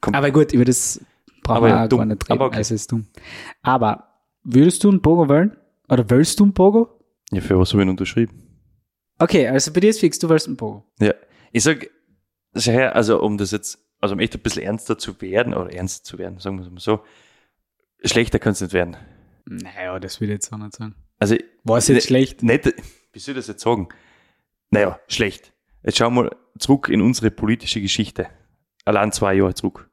Aber 0.03 0.31
gut, 0.31 0.53
über 0.53 0.65
das 0.65 1.01
brauchen 1.43 1.57
Aber 1.59 1.67
wir 1.67 1.75
ja, 1.75 1.85
auch 1.85 1.89
dumm. 1.89 1.99
gar 1.99 2.07
nicht 2.07 2.23
reden. 2.25 2.33
Aber 2.33 2.47
okay. 2.47 2.57
Also 2.57 2.75
ist 2.75 2.91
dumm. 2.91 3.07
Aber 3.63 4.09
würdest 4.45 4.83
du 4.85 4.89
einen 4.91 5.03
Pogo 5.03 5.29
wählen? 5.29 5.57
Oder 5.89 6.09
willst 6.09 6.41
du 6.41 6.45
einen 6.45 6.55
Pogo? 6.55 6.89
Ja, 7.33 7.41
für 7.41 7.59
was 7.59 7.73
habe 7.73 7.83
ich 7.83 7.87
ihn 7.87 7.91
unterschrieben? 7.91 8.47
Okay, 9.19 9.47
also 9.49 9.73
bei 9.73 9.81
dir 9.81 9.91
ist 9.91 10.01
fix, 10.01 10.19
du 10.19 10.29
willst 10.29 10.47
einen 10.47 10.57
Pogo. 10.57 10.85
Ja, 10.99 11.13
ich 11.53 11.63
sag, 11.63 11.91
also 12.55 13.21
um 13.23 13.37
das 13.37 13.51
jetzt, 13.51 13.79
also 14.01 14.15
um 14.15 14.19
echt 14.21 14.35
ein 14.35 14.41
bisschen 14.41 14.63
ernster 14.63 14.97
zu 14.99 15.21
werden, 15.21 15.53
oder 15.55 15.71
ernst 15.73 16.07
zu 16.07 16.17
werden, 16.19 16.39
sagen 16.39 16.57
wir 16.59 16.65
es 16.65 16.71
mal 16.73 16.81
so, 16.81 17.01
schlechter 18.03 18.39
kann 18.39 18.53
es 18.53 18.61
nicht 18.63 18.73
werden. 18.73 18.97
Naja, 19.45 19.99
das 19.99 20.21
will 20.21 20.29
ich 20.31 20.35
jetzt 20.35 20.53
auch 20.53 20.59
nicht 20.59 20.75
sagen. 20.75 20.95
Also, 21.19 21.37
War 21.65 21.77
es 21.79 21.89
jetzt 21.89 21.97
Ne- 21.97 22.01
schlecht? 22.03 22.43
nicht, 22.43 22.65
wie 23.13 23.19
soll 23.19 23.33
ich 23.33 23.39
das 23.41 23.49
jetzt 23.49 23.63
sagen? 23.63 23.89
Naja, 24.71 24.99
schlecht. 25.09 25.53
Jetzt 25.83 25.99
schauen 25.99 26.15
wir 26.15 26.31
zurück 26.59 26.89
in 26.89 27.01
unsere 27.01 27.31
politische 27.31 27.81
Geschichte. 27.81 28.29
Allein 28.85 29.13
zwei 29.13 29.35
Jahre 29.35 29.55
zurück. 29.55 29.89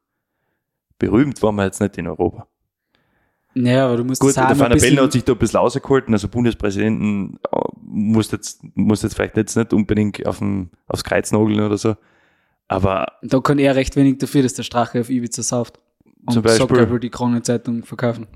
Berühmt 0.99 1.41
waren 1.43 1.55
wir 1.55 1.65
jetzt 1.65 1.79
nicht 1.79 1.97
in 1.97 2.07
Europa. 2.07 2.47
Naja, 3.53 3.87
aber 3.87 3.97
du 3.97 4.03
musst 4.03 4.21
Gut, 4.21 4.31
das 4.31 4.37
auch 4.37 4.47
der 4.47 4.59
Van 4.59 4.71
der 4.71 4.79
Bellen 4.79 4.99
hat 4.99 5.11
sich 5.11 5.23
da 5.23 5.33
ein 5.33 5.39
bisschen 5.39 5.59
rausgehalten, 5.59 6.13
also 6.13 6.27
Bundespräsidenten 6.27 7.39
äh, 7.51 7.59
muss 7.81 8.31
jetzt, 8.31 8.61
muss 8.75 9.01
jetzt 9.01 9.15
vielleicht 9.15 9.35
jetzt 9.37 9.55
nicht 9.55 9.73
unbedingt 9.73 10.25
auf 10.27 10.39
dem, 10.39 10.69
aufs 10.87 11.03
Kreuz 11.03 11.31
nageln 11.31 11.59
oder 11.59 11.77
so. 11.77 11.95
Aber 12.67 13.07
da 13.23 13.39
kann 13.39 13.57
er 13.59 13.75
recht 13.75 13.95
wenig 13.95 14.19
dafür, 14.19 14.43
dass 14.43 14.53
der 14.53 14.63
Strache 14.63 14.99
auf 14.99 15.09
Ibiza 15.09 15.41
sauft. 15.41 15.79
Und 16.25 16.33
Zum 16.33 16.43
Beispiel. 16.43 16.89
Will 16.89 16.99
die 16.99 17.09
Kronenzeitung 17.09 17.83
verkaufen. 17.83 18.27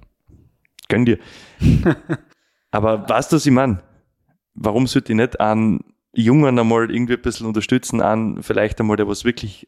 Gönn 0.88 1.06
dir. 1.06 1.20
Aber 2.72 3.08
was 3.10 3.32
ich 3.34 3.52
meine? 3.52 3.84
Warum 4.54 4.88
sollte 4.88 5.12
ich 5.12 5.18
nicht 5.18 5.40
einen 5.40 5.91
Jungen 6.14 6.60
einmal 6.60 6.92
irgendwie 6.92 7.14
ein 7.14 7.22
bisschen 7.22 7.48
unterstützen, 7.48 8.02
an 8.02 8.44
vielleicht 8.44 8.80
einmal, 8.80 8.98
der 8.98 9.08
was 9.08 9.24
wirklich 9.24 9.68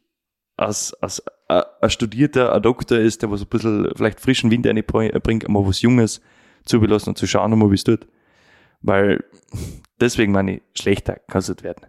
als, 0.56 0.94
als 0.94 1.22
äh, 1.48 1.62
ein 1.80 1.90
Studierter, 1.90 2.52
ein 2.52 2.62
Doktor 2.62 2.98
ist, 2.98 3.22
der 3.22 3.30
was 3.30 3.42
ein 3.42 3.48
bisschen 3.48 3.90
vielleicht 3.96 4.20
frischen 4.20 4.50
Wind 4.50 4.66
reinbringt, 4.66 5.44
einmal 5.44 5.66
was 5.66 5.82
Junges 5.82 6.20
zubelassen 6.64 7.10
und 7.10 7.18
zu 7.18 7.26
schauen, 7.26 7.52
einmal, 7.52 7.70
wie 7.70 7.74
es 7.74 7.84
tut. 7.84 8.06
Weil 8.82 9.24
deswegen 10.00 10.32
meine 10.32 10.56
ich, 10.56 10.62
schlechter 10.74 11.16
kann 11.28 11.40
es 11.40 11.48
nicht 11.48 11.62
werden. 11.62 11.86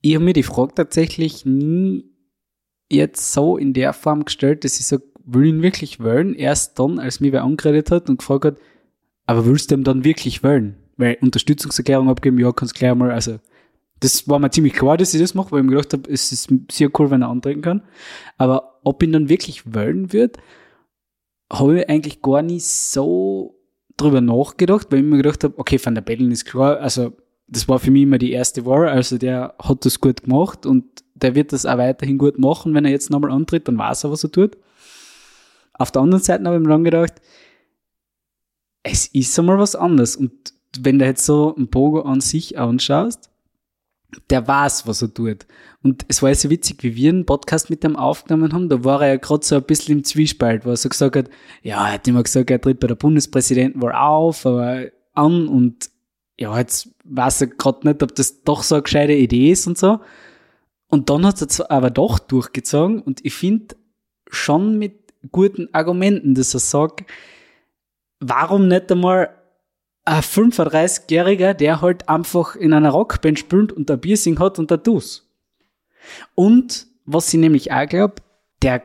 Ich 0.00 0.14
habe 0.14 0.24
mir 0.24 0.32
die 0.32 0.42
Frage 0.42 0.74
tatsächlich 0.74 1.46
nie 1.46 2.04
jetzt 2.90 3.32
so 3.32 3.56
in 3.56 3.72
der 3.72 3.92
Form 3.92 4.24
gestellt, 4.24 4.64
dass 4.64 4.78
ich 4.78 4.86
sage, 4.86 5.04
will 5.24 5.46
ihn 5.46 5.62
wirklich 5.62 6.00
wählen? 6.00 6.34
Erst 6.34 6.78
dann, 6.78 6.98
als 6.98 7.20
mich 7.20 7.32
wer 7.32 7.44
angeredet 7.44 7.90
hat 7.90 8.10
und 8.10 8.18
gefragt 8.18 8.44
hat, 8.44 8.56
aber 9.26 9.46
willst 9.46 9.70
du 9.70 9.76
ihn 9.76 9.84
dann 9.84 10.04
wirklich 10.04 10.42
wählen? 10.42 10.76
Weil 10.96 11.16
Unterstützungserklärung 11.20 12.08
abgeben, 12.10 12.38
ja, 12.38 12.52
kannst 12.52 12.74
gleich 12.74 12.94
mal, 12.94 13.12
also 13.12 13.38
das 14.02 14.28
war 14.28 14.40
mir 14.40 14.50
ziemlich 14.50 14.72
klar, 14.72 14.96
dass 14.96 15.14
ich 15.14 15.20
das 15.20 15.34
mache, 15.34 15.52
weil 15.52 15.60
ich 15.60 15.66
mir 15.66 15.76
gedacht 15.76 15.92
habe, 15.92 16.10
es 16.10 16.32
ist 16.32 16.52
sehr 16.70 16.90
cool, 16.98 17.10
wenn 17.12 17.22
er 17.22 17.28
antreten 17.28 17.62
kann. 17.62 17.82
Aber 18.36 18.80
ob 18.82 19.00
ihn 19.02 19.12
dann 19.12 19.28
wirklich 19.28 19.72
wählen 19.74 20.12
wird, 20.12 20.38
habe 21.52 21.80
ich 21.80 21.88
eigentlich 21.88 22.20
gar 22.20 22.42
nicht 22.42 22.66
so 22.66 23.60
drüber 23.96 24.20
nachgedacht, 24.20 24.88
weil 24.90 25.00
ich 25.00 25.04
mir 25.04 25.18
gedacht 25.18 25.44
habe, 25.44 25.56
okay, 25.56 25.78
Van 25.80 25.94
der 25.94 26.02
Bellen 26.02 26.32
ist 26.32 26.46
klar, 26.46 26.78
also 26.78 27.12
das 27.46 27.68
war 27.68 27.78
für 27.78 27.92
mich 27.92 28.02
immer 28.02 28.18
die 28.18 28.32
erste 28.32 28.66
Wahl, 28.66 28.88
also 28.88 29.18
der 29.18 29.54
hat 29.62 29.84
das 29.84 30.00
gut 30.00 30.24
gemacht 30.24 30.66
und 30.66 30.84
der 31.14 31.36
wird 31.36 31.52
das 31.52 31.64
auch 31.64 31.78
weiterhin 31.78 32.18
gut 32.18 32.38
machen, 32.38 32.74
wenn 32.74 32.84
er 32.84 32.90
jetzt 32.90 33.10
nochmal 33.10 33.30
antritt, 33.30 33.68
dann 33.68 33.78
weiß 33.78 34.04
er, 34.04 34.10
was 34.10 34.24
er 34.24 34.32
tut. 34.32 34.56
Auf 35.74 35.92
der 35.92 36.02
anderen 36.02 36.22
Seite 36.22 36.44
habe 36.44 36.56
ich 36.56 36.62
mir 36.62 36.70
dann 36.70 36.82
gedacht, 36.82 37.14
es 38.82 39.06
ist 39.06 39.38
einmal 39.38 39.58
was 39.58 39.76
anderes 39.76 40.16
und 40.16 40.32
wenn 40.80 40.98
du 40.98 41.04
jetzt 41.04 41.24
so 41.24 41.54
einen 41.54 41.68
Bogo 41.68 42.00
an 42.00 42.20
sich 42.20 42.58
anschaust, 42.58 43.31
der 44.30 44.46
weiß, 44.46 44.86
was 44.86 45.02
er 45.02 45.12
tut. 45.12 45.46
Und 45.82 46.04
es 46.08 46.22
war 46.22 46.28
ja 46.28 46.34
so 46.34 46.50
witzig, 46.50 46.82
wie 46.82 46.94
wir 46.94 47.10
einen 47.10 47.26
Podcast 47.26 47.70
mit 47.70 47.82
dem 47.82 47.96
aufgenommen 47.96 48.52
haben, 48.52 48.68
da 48.68 48.84
war 48.84 49.02
er 49.02 49.08
ja 49.08 49.16
gerade 49.16 49.44
so 49.44 49.56
ein 49.56 49.62
bisschen 49.64 49.98
im 49.98 50.04
Zwiespalt, 50.04 50.64
wo 50.64 50.70
er 50.70 50.76
so 50.76 50.88
gesagt 50.88 51.16
hat, 51.16 51.30
ja, 51.62 51.86
er 51.86 51.94
hat 51.94 52.08
immer 52.08 52.22
gesagt, 52.22 52.50
er 52.50 52.60
tritt 52.60 52.80
bei 52.80 52.86
der 52.86 52.94
Bundespräsidentenwahl 52.94 53.92
auf, 53.92 54.46
aber 54.46 54.86
an 55.14 55.48
und 55.48 55.90
ja, 56.38 56.56
jetzt 56.58 56.88
weiß 57.04 57.42
er 57.42 57.46
gerade 57.48 57.86
nicht, 57.86 58.02
ob 58.02 58.14
das 58.14 58.42
doch 58.42 58.62
so 58.62 58.76
eine 58.76 58.82
gescheite 58.82 59.12
Idee 59.12 59.52
ist 59.52 59.66
und 59.66 59.78
so. 59.78 60.00
Und 60.88 61.08
dann 61.10 61.26
hat 61.26 61.40
er 61.40 61.48
es 61.48 61.60
aber 61.60 61.90
doch 61.90 62.18
durchgezogen 62.18 63.00
und 63.00 63.24
ich 63.24 63.34
finde 63.34 63.76
schon 64.28 64.78
mit 64.78 65.12
guten 65.30 65.68
Argumenten, 65.72 66.34
dass 66.34 66.54
er 66.54 66.60
sagt, 66.60 67.04
warum 68.20 68.68
nicht 68.68 68.90
einmal 68.90 69.30
ein 70.04 70.22
35-Jähriger, 70.22 71.54
der 71.54 71.80
halt 71.80 72.08
einfach 72.08 72.56
in 72.56 72.72
einer 72.72 72.90
Rockband 72.90 73.38
spielt 73.38 73.72
und 73.72 73.90
ein 73.90 74.00
Piercing 74.00 74.38
hat 74.38 74.58
und 74.58 74.70
Dus. 74.86 75.30
Und 76.34 76.86
was 77.04 77.32
ich 77.32 77.40
nämlich 77.40 77.72
auch 77.72 77.86
glaube, 77.86 78.16
der 78.62 78.82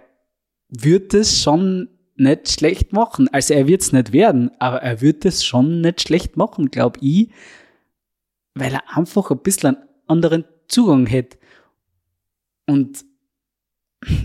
wird 0.70 1.14
es 1.14 1.42
schon 1.42 1.90
nicht 2.16 2.50
schlecht 2.50 2.94
machen. 2.94 3.30
Also 3.32 3.54
er 3.54 3.68
wird 3.68 3.82
es 3.82 3.92
nicht 3.92 4.12
werden, 4.12 4.52
aber 4.60 4.82
er 4.82 5.02
wird 5.02 5.24
es 5.26 5.46
schon 5.46 5.82
nicht 5.82 6.02
schlecht 6.02 6.36
machen, 6.36 6.72
glaube 6.72 7.00
ich, 7.02 7.30
weil 8.56 8.74
er 8.74 8.98
einfach 8.98 9.32
ein 9.32 9.40
bisschen 9.40 9.76
einen 9.76 9.88
anderen 10.08 10.46
Zugang 10.68 11.06
hätte. 11.06 11.38
Und 12.66 13.06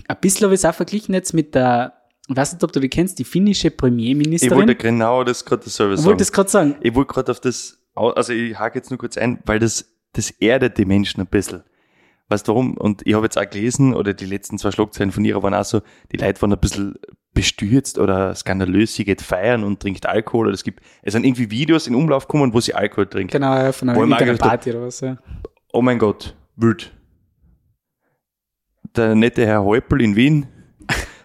ein 0.07 0.17
bisschen 0.21 0.45
habe 0.45 0.55
ich 0.55 0.61
es 0.61 0.65
auch 0.65 0.75
verglichen 0.75 1.13
jetzt 1.13 1.33
mit 1.33 1.55
der, 1.55 1.93
ich 2.29 2.35
weiß 2.35 2.53
nicht, 2.53 2.63
ob 2.63 2.71
du 2.71 2.79
die 2.79 2.89
kennst, 2.89 3.19
die 3.19 3.25
finnische 3.25 3.69
Premierministerin. 3.69 4.53
Ich 4.53 4.67
wollte 4.67 4.75
genau 4.75 5.23
das 5.23 5.43
gerade 5.43 5.63
Ich 5.65 5.73
sagen. 5.73 6.03
wollte 6.03 6.17
das 6.19 6.31
gerade 6.31 6.49
sagen. 6.49 6.75
Ich 6.81 6.95
wollte 6.95 7.13
gerade 7.13 7.31
auf 7.31 7.39
das, 7.41 7.79
also 7.95 8.31
ich 8.31 8.57
hake 8.57 8.79
jetzt 8.79 8.89
nur 8.89 8.97
kurz 8.97 9.17
ein, 9.17 9.39
weil 9.45 9.59
das, 9.59 9.93
das 10.13 10.31
erdet 10.31 10.77
die 10.77 10.85
Menschen 10.85 11.19
ein 11.19 11.27
bisschen. 11.27 11.63
Weißt 12.29 12.47
du 12.47 12.53
warum? 12.53 12.77
Und 12.77 13.05
ich 13.05 13.13
habe 13.13 13.25
jetzt 13.25 13.37
auch 13.37 13.49
gelesen, 13.49 13.93
oder 13.93 14.13
die 14.13 14.25
letzten 14.25 14.57
zwei 14.57 14.71
Schlagzeilen 14.71 15.11
von 15.11 15.25
ihr 15.25 15.41
waren 15.43 15.53
auch 15.53 15.65
so, 15.65 15.81
die 16.13 16.17
Leute 16.17 16.41
waren 16.41 16.53
ein 16.53 16.59
bisschen 16.59 16.95
bestürzt 17.33 17.99
oder 17.99 18.33
skandalös, 18.35 18.95
sie 18.95 19.03
geht 19.03 19.21
feiern 19.21 19.63
und 19.65 19.81
trinkt 19.81 20.05
Alkohol. 20.05 20.47
Oder 20.47 20.53
es 20.53 20.63
gibt, 20.63 20.81
es 21.01 21.13
sind 21.13 21.25
irgendwie 21.25 21.51
Videos 21.51 21.87
in 21.87 21.95
Umlauf 21.95 22.27
gekommen, 22.27 22.53
wo 22.53 22.61
sie 22.61 22.73
Alkohol 22.73 23.07
trinkt. 23.07 23.33
Genau, 23.33 23.53
ja, 23.53 23.71
von 23.73 23.89
einer, 23.89 24.21
ich 24.21 24.29
hab, 24.29 24.37
Party 24.39 24.69
oder 24.69 24.83
was, 24.83 25.01
ja. 25.01 25.17
Oh 25.73 25.81
mein 25.81 25.99
Gott, 25.99 26.35
wild. 26.55 26.93
Der 28.95 29.15
nette 29.15 29.45
Herr 29.45 29.63
Häupl 29.63 30.01
in 30.01 30.15
Wien 30.15 30.47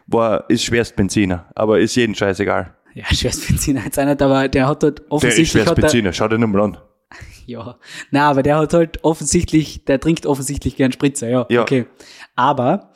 war, 0.08 0.48
ist 0.50 0.64
Schwerstbenziner, 0.64 1.46
aber 1.54 1.78
ist 1.78 1.94
jeden 1.94 2.14
scheißegal. 2.14 2.74
Ja, 2.94 3.04
Schwerstbenziner 3.12 3.84
jetzt 3.84 3.96
nicht, 3.96 4.22
aber 4.22 4.48
der 4.48 4.66
hat 4.66 4.82
halt 4.82 4.98
Der 4.98 5.04
ist 5.04 5.10
offensichtlich, 5.12 5.48
hat 5.62 5.68
er, 5.68 5.74
Schwerstbenziner, 5.76 6.12
schau 6.12 6.28
dir 6.28 6.38
nicht 6.38 6.48
mal 6.48 6.62
an. 6.62 6.78
ja, 7.46 7.78
na, 8.10 8.28
aber 8.30 8.42
der 8.42 8.58
hat 8.58 8.74
halt 8.74 9.04
offensichtlich, 9.04 9.84
der 9.84 10.00
trinkt 10.00 10.26
offensichtlich 10.26 10.76
gern 10.76 10.92
Spritzer, 10.92 11.28
ja, 11.28 11.46
Ja. 11.48 11.62
okay. 11.62 11.86
Aber 12.34 12.92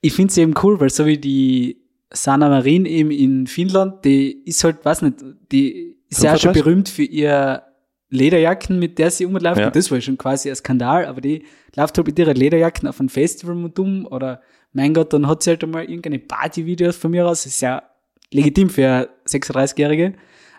ich 0.00 0.12
finde 0.12 0.30
es 0.30 0.36
eben 0.38 0.54
cool, 0.62 0.78
weil 0.80 0.90
so 0.90 1.06
wie 1.06 1.18
die 1.18 1.82
Sanna 2.12 2.48
Marin 2.48 2.84
eben 2.84 3.10
in 3.10 3.46
Finnland, 3.46 4.04
die 4.04 4.44
ist 4.44 4.62
halt, 4.62 4.84
weiß 4.84 5.02
nicht, 5.02 5.16
die 5.50 5.96
ist 6.08 6.22
ja 6.22 6.38
schon 6.38 6.54
35? 6.54 6.62
berühmt 6.62 6.88
für 6.88 7.02
ihr 7.02 7.62
Lederjacken, 8.10 8.78
mit 8.78 8.98
der 8.98 9.10
sie 9.10 9.26
umläuft. 9.26 9.58
Ja. 9.58 9.66
Und 9.66 9.76
das 9.76 9.90
war 9.90 10.00
schon 10.00 10.16
quasi 10.16 10.48
ein 10.48 10.54
Skandal, 10.54 11.06
aber 11.06 11.20
die 11.20 11.44
läuft 11.74 11.96
halt 11.96 12.06
mit 12.06 12.18
ihren 12.18 12.36
Lederjacken 12.36 12.88
auf 12.88 13.00
ein 13.00 13.08
Festival 13.08 13.56
und 13.56 13.78
um 13.78 14.06
oder 14.06 14.40
mein 14.74 14.92
Gott, 14.92 15.12
dann 15.12 15.26
hat 15.26 15.42
sie 15.42 15.50
halt 15.50 15.64
einmal 15.64 15.84
irgendeine 15.84 16.18
Partyvideos 16.18 16.96
von 16.96 17.12
mir 17.12 17.26
aus. 17.26 17.44
Das 17.44 17.54
ist 17.54 17.60
ja 17.60 17.82
legitim 18.30 18.68
für 18.68 18.86
eine 18.86 19.08
36-Jährige. 19.26 20.14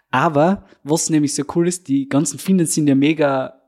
Aber 0.10 0.64
was 0.84 1.10
nämlich 1.10 1.36
so 1.36 1.44
cool 1.56 1.68
ist, 1.68 1.88
die 1.90 2.08
ganzen 2.08 2.40
Finnen 2.40 2.66
sind 2.66 2.88
ja 2.88 2.96
mega, 2.96 3.62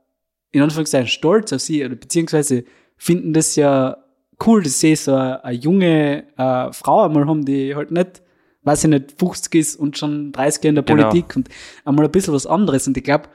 in 0.51 0.61
Anführungszeichen, 0.61 1.09
stolz 1.09 1.51
auf 1.51 1.59
sie 1.59 1.85
oder 1.85 1.95
beziehungsweise 1.95 2.63
finden 2.95 3.33
das 3.33 3.57
ja 3.57 3.97
cool, 4.45 4.63
dass 4.63 4.79
sie 4.79 4.95
so 4.95 5.13
eine, 5.13 5.43
eine 5.43 5.57
junge 5.57 6.23
äh, 6.37 6.71
Frau 6.71 7.03
einmal 7.03 7.27
haben, 7.27 7.43
die 7.43 7.75
halt 7.75 7.91
nicht, 7.91 8.21
weiß 8.63 8.85
ich 8.85 8.89
nicht, 8.89 9.15
50 9.19 9.55
ist 9.55 9.75
und 9.75 9.97
schon 9.97 10.31
30 10.31 10.63
Jahre 10.63 10.69
in 10.69 10.75
der 10.75 10.83
Genau. 10.85 11.09
Politik 11.09 11.35
und 11.35 11.49
einmal 11.83 12.05
ein 12.05 12.11
bisschen 12.11 12.33
was 12.33 12.47
anderes. 12.47 12.87
Und 12.87 12.95
ich 12.95 13.03
glaube, 13.03 13.27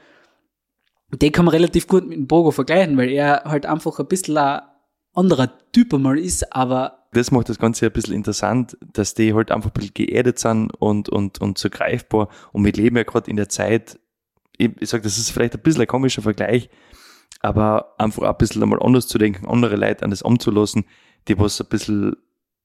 den 1.11 1.31
kann 1.31 1.45
man 1.45 1.53
relativ 1.53 1.87
gut 1.87 2.07
mit 2.07 2.17
dem 2.17 2.25
Bogo 2.25 2.49
vergleichen, 2.49 2.97
weil 2.97 3.11
er 3.11 3.43
halt 3.43 3.67
einfach 3.67 3.99
ein 3.99 4.07
bisschen 4.07 4.37
ein 4.37 4.61
anderer 5.13 5.51
Typ 5.71 5.93
einmal 5.93 6.17
ist, 6.17 6.55
aber 6.55 7.02
das 7.13 7.31
macht 7.31 7.49
das 7.49 7.59
Ganze 7.59 7.85
ein 7.85 7.91
bisschen 7.91 8.15
interessant, 8.15 8.77
dass 8.81 9.13
die 9.13 9.33
halt 9.33 9.51
einfach 9.51 9.69
ein 9.69 9.73
bisschen 9.73 9.93
geerdet 9.93 10.39
sind 10.39 10.71
und, 10.71 11.09
und, 11.09 11.39
und 11.39 11.57
so 11.57 11.69
greifbar. 11.69 12.29
Und 12.51 12.65
wir 12.65 12.73
leben 12.73 12.97
ja 12.97 13.03
gerade 13.03 13.29
in 13.29 13.37
der 13.37 13.49
Zeit, 13.49 13.99
ich, 14.57 14.71
ich 14.79 14.89
sage, 14.89 15.03
das 15.03 15.17
ist 15.17 15.31
vielleicht 15.31 15.55
ein 15.55 15.61
bisschen 15.61 15.81
ein 15.81 15.87
komischer 15.87 16.21
Vergleich, 16.21 16.69
aber 17.39 17.95
einfach 17.97 18.23
ein 18.23 18.37
bisschen 18.37 18.63
einmal 18.63 18.81
anders 18.81 19.07
zu 19.07 19.17
denken, 19.17 19.47
andere 19.47 19.75
Leute 19.75 20.03
an 20.03 20.11
das 20.11 20.23
anzulassen, 20.23 20.85
die 21.27 21.37
was 21.37 21.59
ein 21.61 21.67
bisschen 21.67 22.15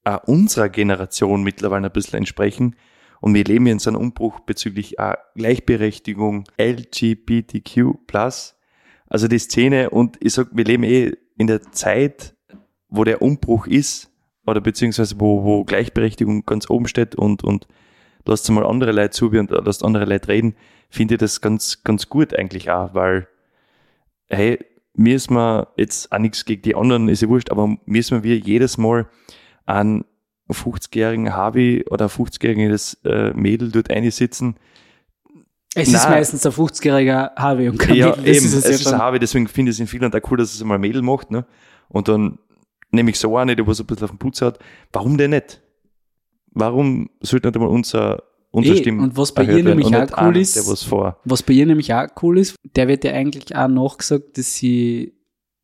auch 0.04 0.24
unserer 0.24 0.68
Generation 0.68 1.42
mittlerweile 1.42 1.86
ein 1.86 1.92
bisschen 1.92 2.18
entsprechen. 2.18 2.76
Und 3.20 3.34
wir 3.34 3.44
leben 3.44 3.66
ja 3.66 3.72
in 3.72 3.78
so 3.78 3.90
einem 3.90 4.00
Umbruch 4.00 4.40
bezüglich 4.40 4.98
auch 4.98 5.14
Gleichberechtigung, 5.34 6.44
LGBTQ+. 6.60 7.94
Also 9.08 9.28
die 9.28 9.38
Szene 9.38 9.90
und 9.90 10.16
ich 10.20 10.34
sag, 10.34 10.48
wir 10.52 10.64
leben 10.64 10.84
eh 10.84 11.12
in 11.36 11.46
der 11.46 11.62
Zeit, 11.72 12.36
wo 12.88 13.04
der 13.04 13.22
Umbruch 13.22 13.66
ist, 13.66 14.10
oder 14.48 14.60
beziehungsweise 14.60 15.18
wo, 15.18 15.44
wo 15.44 15.64
Gleichberechtigung 15.64 16.44
ganz 16.46 16.68
oben 16.70 16.88
steht 16.88 17.14
und, 17.14 17.44
und 17.44 17.66
lasst 18.24 18.50
mal 18.50 18.66
andere 18.66 18.92
Leute 18.92 19.10
zu 19.10 19.28
und 19.28 19.50
lasst 19.50 19.84
andere 19.84 20.04
Leute 20.04 20.28
reden, 20.28 20.54
finde 20.90 21.14
ich 21.14 21.20
das 21.20 21.40
ganz, 21.40 21.82
ganz 21.84 22.08
gut 22.08 22.34
eigentlich 22.34 22.70
auch, 22.70 22.94
weil, 22.94 23.28
hey, 24.28 24.58
mir 24.94 25.16
ist 25.16 25.30
man 25.30 25.66
jetzt 25.76 26.10
auch 26.12 26.18
nichts 26.18 26.44
gegen 26.44 26.62
die 26.62 26.74
anderen, 26.74 27.08
ist 27.08 27.22
ja 27.22 27.28
wurscht, 27.28 27.50
aber 27.50 27.76
mir 27.86 28.00
ist 28.00 28.10
man 28.10 28.22
wir 28.22 28.36
jedes 28.36 28.78
Mal 28.78 29.06
an 29.64 30.04
50-jährigen 30.50 31.34
Harvey 31.34 31.84
oder 31.90 32.06
50-jähriges 32.06 33.04
äh, 33.04 33.32
Mädel 33.34 33.70
dort 33.70 33.90
einsitzen. 33.90 34.56
es 35.74 35.88
ist 35.88 36.04
Na. 36.04 36.10
meistens 36.10 36.44
ein 36.46 36.52
50-jähriger 36.52 37.34
Harvey 37.36 37.68
und 37.68 37.78
kein 37.78 37.94
Ja, 37.94 38.10
Mädel. 38.10 38.24
Das 38.24 38.36
eben, 38.36 38.46
ist 38.46 38.54
es 38.54 38.64
ja 38.64 38.70
ist 38.70 38.86
ein 38.86 38.98
Harvey, 38.98 39.18
deswegen 39.18 39.46
finde 39.46 39.70
ich 39.70 39.76
es 39.76 39.80
in 39.80 39.86
Finnland 39.86 40.16
auch 40.16 40.30
cool, 40.30 40.38
dass 40.38 40.54
es 40.54 40.64
mal 40.64 40.76
ein 40.76 40.80
Mädel 40.80 41.02
macht, 41.02 41.30
ne? 41.30 41.46
Und 41.88 42.08
dann 42.08 42.38
nehme 42.90 43.10
ich 43.10 43.18
so 43.18 43.36
eine, 43.36 43.54
die 43.56 43.66
was 43.66 43.80
ein 43.80 43.86
bisschen 43.86 44.04
auf 44.04 44.10
den 44.10 44.18
Putz 44.18 44.40
hat. 44.42 44.58
Warum 44.92 45.16
denn 45.18 45.30
nicht? 45.30 45.60
Warum 46.50 47.10
sollte 47.20 47.48
nicht 47.48 47.56
einmal 47.56 47.70
unser, 47.70 48.22
unsere 48.50 48.76
Eh, 48.76 48.80
Stimme 48.80 49.02
und 49.02 49.16
was 49.16 49.32
bei 49.32 49.44
ihr 49.44 49.62
nämlich 49.62 49.94
auch 49.94 50.08
cool 50.22 50.36
ist- 50.36 50.56
was 50.68 50.82
vor. 50.82 51.20
Was 51.24 51.42
bei 51.42 51.52
ihr 51.54 51.66
nämlich 51.66 51.92
auch 51.92 52.06
cool 52.22 52.38
ist, 52.38 52.56
der 52.76 52.88
wird 52.88 53.04
ja 53.04 53.12
eigentlich 53.12 53.54
auch 53.54 53.68
nachgesagt, 53.68 54.38
dass 54.38 54.54
sie 54.54 55.14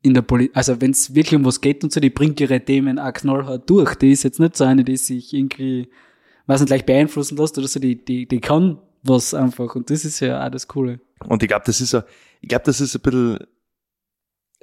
in 0.03 0.13
der 0.13 0.21
Politik, 0.21 0.55
also 0.55 0.79
wenn 0.81 0.91
es 0.91 1.15
wirklich 1.15 1.35
um 1.35 1.45
was 1.45 1.59
geht 1.61 1.83
und 1.83 1.91
so, 1.91 1.99
die 1.99 2.11
bringt 2.11 2.39
ihre 2.39 2.63
Themen 2.63 2.99
auch 2.99 3.11
knallhart 3.11 3.67
durch. 3.69 3.95
Die 3.95 4.11
ist 4.11 4.23
jetzt 4.23 4.39
nicht 4.39 4.55
so 4.55 4.63
eine, 4.63 4.83
die 4.83 4.97
sich 4.97 5.33
irgendwie, 5.33 5.89
weiß 6.45 6.59
nicht, 6.61 6.67
gleich 6.67 6.85
beeinflussen 6.85 7.37
lässt 7.37 7.57
oder 7.57 7.67
so, 7.67 7.79
die, 7.79 8.05
die, 8.05 8.27
die 8.27 8.39
kann 8.39 8.77
was 9.01 9.33
einfach. 9.33 9.73
Und 9.75 9.89
das 9.89 10.05
ist 10.05 10.19
ja 10.19 10.45
auch 10.45 10.51
das 10.51 10.67
Coole. 10.67 10.99
Und 11.27 11.41
ich 11.41 11.49
glaube, 11.49 11.63
das 11.65 11.81
ist 11.81 11.95
ein, 11.95 12.03
ich 12.41 12.49
glaube, 12.49 12.65
das 12.65 12.79
ist 12.81 12.95
ein 12.95 13.01
bisschen 13.01 13.39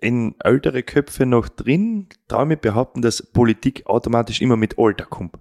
in 0.03 0.35
ältere 0.41 0.83
Köpfe 0.83 1.27
noch 1.27 1.49
drin, 1.49 2.09
mich 2.47 2.59
behaupten, 2.59 3.03
dass 3.03 3.23
Politik 3.23 3.87
automatisch 3.87 4.41
immer 4.41 4.57
mit 4.57 4.79
Alter 4.79 5.05
kommt. 5.05 5.37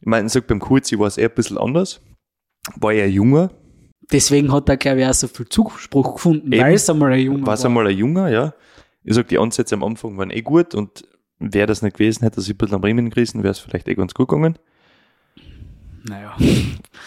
Ich 0.00 0.06
meine, 0.06 0.26
ich 0.26 0.32
sag 0.32 0.46
beim 0.46 0.60
Kurzi 0.60 0.98
war 0.98 1.06
es 1.06 1.18
eher 1.18 1.28
ein 1.28 1.34
bisschen 1.34 1.58
anders. 1.58 2.00
War 2.76 2.92
er 2.92 3.08
junger, 3.08 3.50
Deswegen 4.10 4.52
hat 4.52 4.68
er, 4.68 4.76
glaube 4.76 5.00
ich, 5.00 5.06
auch 5.06 5.12
so 5.12 5.28
viel 5.28 5.48
Zuspruch 5.48 6.14
gefunden, 6.14 6.52
Eben. 6.52 6.62
weil 6.62 6.74
es 6.74 6.88
einmal 6.88 7.12
ein 7.12 7.20
Junge 7.20 7.46
war 7.46 7.54
es 7.54 7.64
einmal 7.64 7.86
ein 7.86 7.96
Junger, 7.96 8.28
ja. 8.30 8.54
Ich 9.04 9.14
sag, 9.14 9.28
die 9.28 9.38
Ansätze 9.38 9.74
am 9.74 9.84
Anfang 9.84 10.16
waren 10.16 10.30
eh 10.30 10.40
gut 10.40 10.74
und 10.74 11.06
wäre 11.38 11.66
das 11.66 11.82
nicht 11.82 11.94
gewesen, 11.96 12.22
hätte 12.22 12.38
er 12.38 12.42
sich 12.42 12.54
ein 12.54 12.58
bisschen 12.58 12.76
am 12.76 12.84
Riemen 12.84 13.10
gerissen, 13.10 13.42
wäre 13.42 13.52
es 13.52 13.58
vielleicht 13.58 13.86
eh 13.88 13.94
ganz 13.94 14.14
gut 14.14 14.28
gegangen. 14.28 14.58
Naja, 16.04 16.36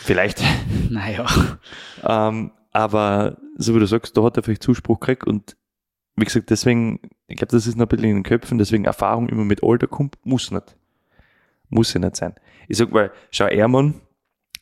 Vielleicht. 0.03 0.43
naja. 0.89 1.25
Ähm, 2.03 2.51
aber 2.71 3.37
so 3.57 3.73
wie 3.75 3.79
du 3.79 3.87
sagst, 3.87 4.15
da 4.15 4.23
hat 4.23 4.37
er 4.37 4.43
vielleicht 4.43 4.63
Zuspruch 4.63 4.99
gekriegt 4.99 5.25
und 5.25 5.55
wie 6.21 6.25
gesagt, 6.25 6.49
deswegen, 6.49 6.99
ich 7.27 7.38
glaube, 7.38 7.51
das 7.51 7.67
ist 7.67 7.75
noch 7.75 7.86
ein 7.86 7.89
bisschen 7.89 8.10
in 8.10 8.15
den 8.17 8.23
Köpfen, 8.23 8.57
deswegen 8.57 8.86
Erfahrung 8.86 9.27
immer 9.29 9.43
mit 9.43 9.63
Alter 9.63 9.88
kommt, 9.88 10.17
muss 10.23 10.51
nicht. 10.51 10.77
Muss 11.69 11.93
ja 11.93 11.99
nicht 11.99 12.15
sein. 12.15 12.36
Ich 12.67 12.77
sag, 12.77 12.93
weil, 12.93 13.12
schau, 13.31 13.45
Ermann, 13.45 14.01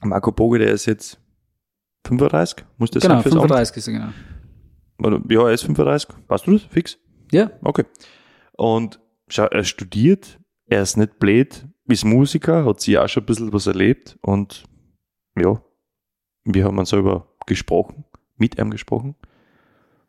Marco 0.02 0.32
Boge, 0.32 0.60
der 0.60 0.72
ist 0.72 0.86
jetzt 0.86 1.20
35, 2.08 2.66
muss 2.78 2.92
das 2.92 3.04
Genau, 3.04 3.16
sein 3.16 3.24
fürs 3.24 3.36
Amt? 3.36 3.42
35 3.44 3.78
ist 3.78 3.88
er, 3.88 3.94
genau. 3.94 4.10
Oder, 5.00 5.22
ja, 5.30 5.48
er 5.48 5.54
ist 5.54 5.64
35. 5.64 6.10
Weißt 6.28 6.48
du 6.48 6.54
das? 6.54 6.64
Fix? 6.64 6.98
Ja, 7.32 7.52
Okay. 7.62 7.86
Und 8.54 9.00
schau, 9.30 9.46
er 9.46 9.64
studiert, 9.64 10.40
er 10.66 10.82
ist 10.82 10.98
nicht 10.98 11.20
blöd, 11.20 11.66
ist 11.88 12.04
Musiker, 12.04 12.66
hat 12.66 12.82
sie 12.82 12.98
auch 12.98 13.08
schon 13.08 13.24
ein 13.24 13.26
bisschen 13.26 13.54
was 13.54 13.68
erlebt 13.68 14.18
und 14.22 14.66
ja, 15.38 15.62
wir 16.44 16.66
haben 16.66 16.78
uns 16.78 16.90
selber 16.90 17.28
gesprochen, 17.46 18.04
mit 18.38 18.60
ihm 18.60 18.70
gesprochen 18.70 19.16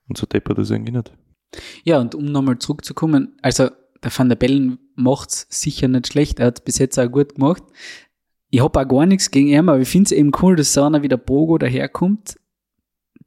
und 0.09 0.19
so 0.19 0.27
deppert 0.27 0.59
das 0.59 0.71
irgendwie 0.71 0.93
nicht. 0.93 1.13
Ja, 1.85 1.99
und 1.99 2.15
um 2.15 2.27
nochmal 2.27 2.59
zurückzukommen, 2.59 3.37
also 3.43 3.71
der 4.03 4.17
Van 4.17 4.29
der 4.29 4.37
Bellen 4.37 4.79
macht's 4.95 5.47
sicher 5.51 5.89
nicht 5.89 6.09
schlecht, 6.09 6.41
er 6.41 6.47
hat 6.47 6.65
bis 6.65 6.79
jetzt 6.79 6.99
auch 6.99 7.11
gut 7.11 7.35
gemacht. 7.35 7.63
Ich 8.51 8.63
hab 8.63 8.77
auch 8.77 8.89
gar 8.89 9.07
nichts 9.07 9.31
gegen 9.31 9.49
ihn, 9.49 9.69
aber 9.69 9.81
ich 9.81 9.89
finde 9.89 10.07
es 10.07 10.13
eben 10.13 10.33
cool, 10.43 10.57
dass 10.57 10.73
so 10.73 10.83
einer 10.83 11.03
wie 11.03 11.09
der 11.09 11.17
Bogo 11.17 11.59
daherkommt, 11.59 12.39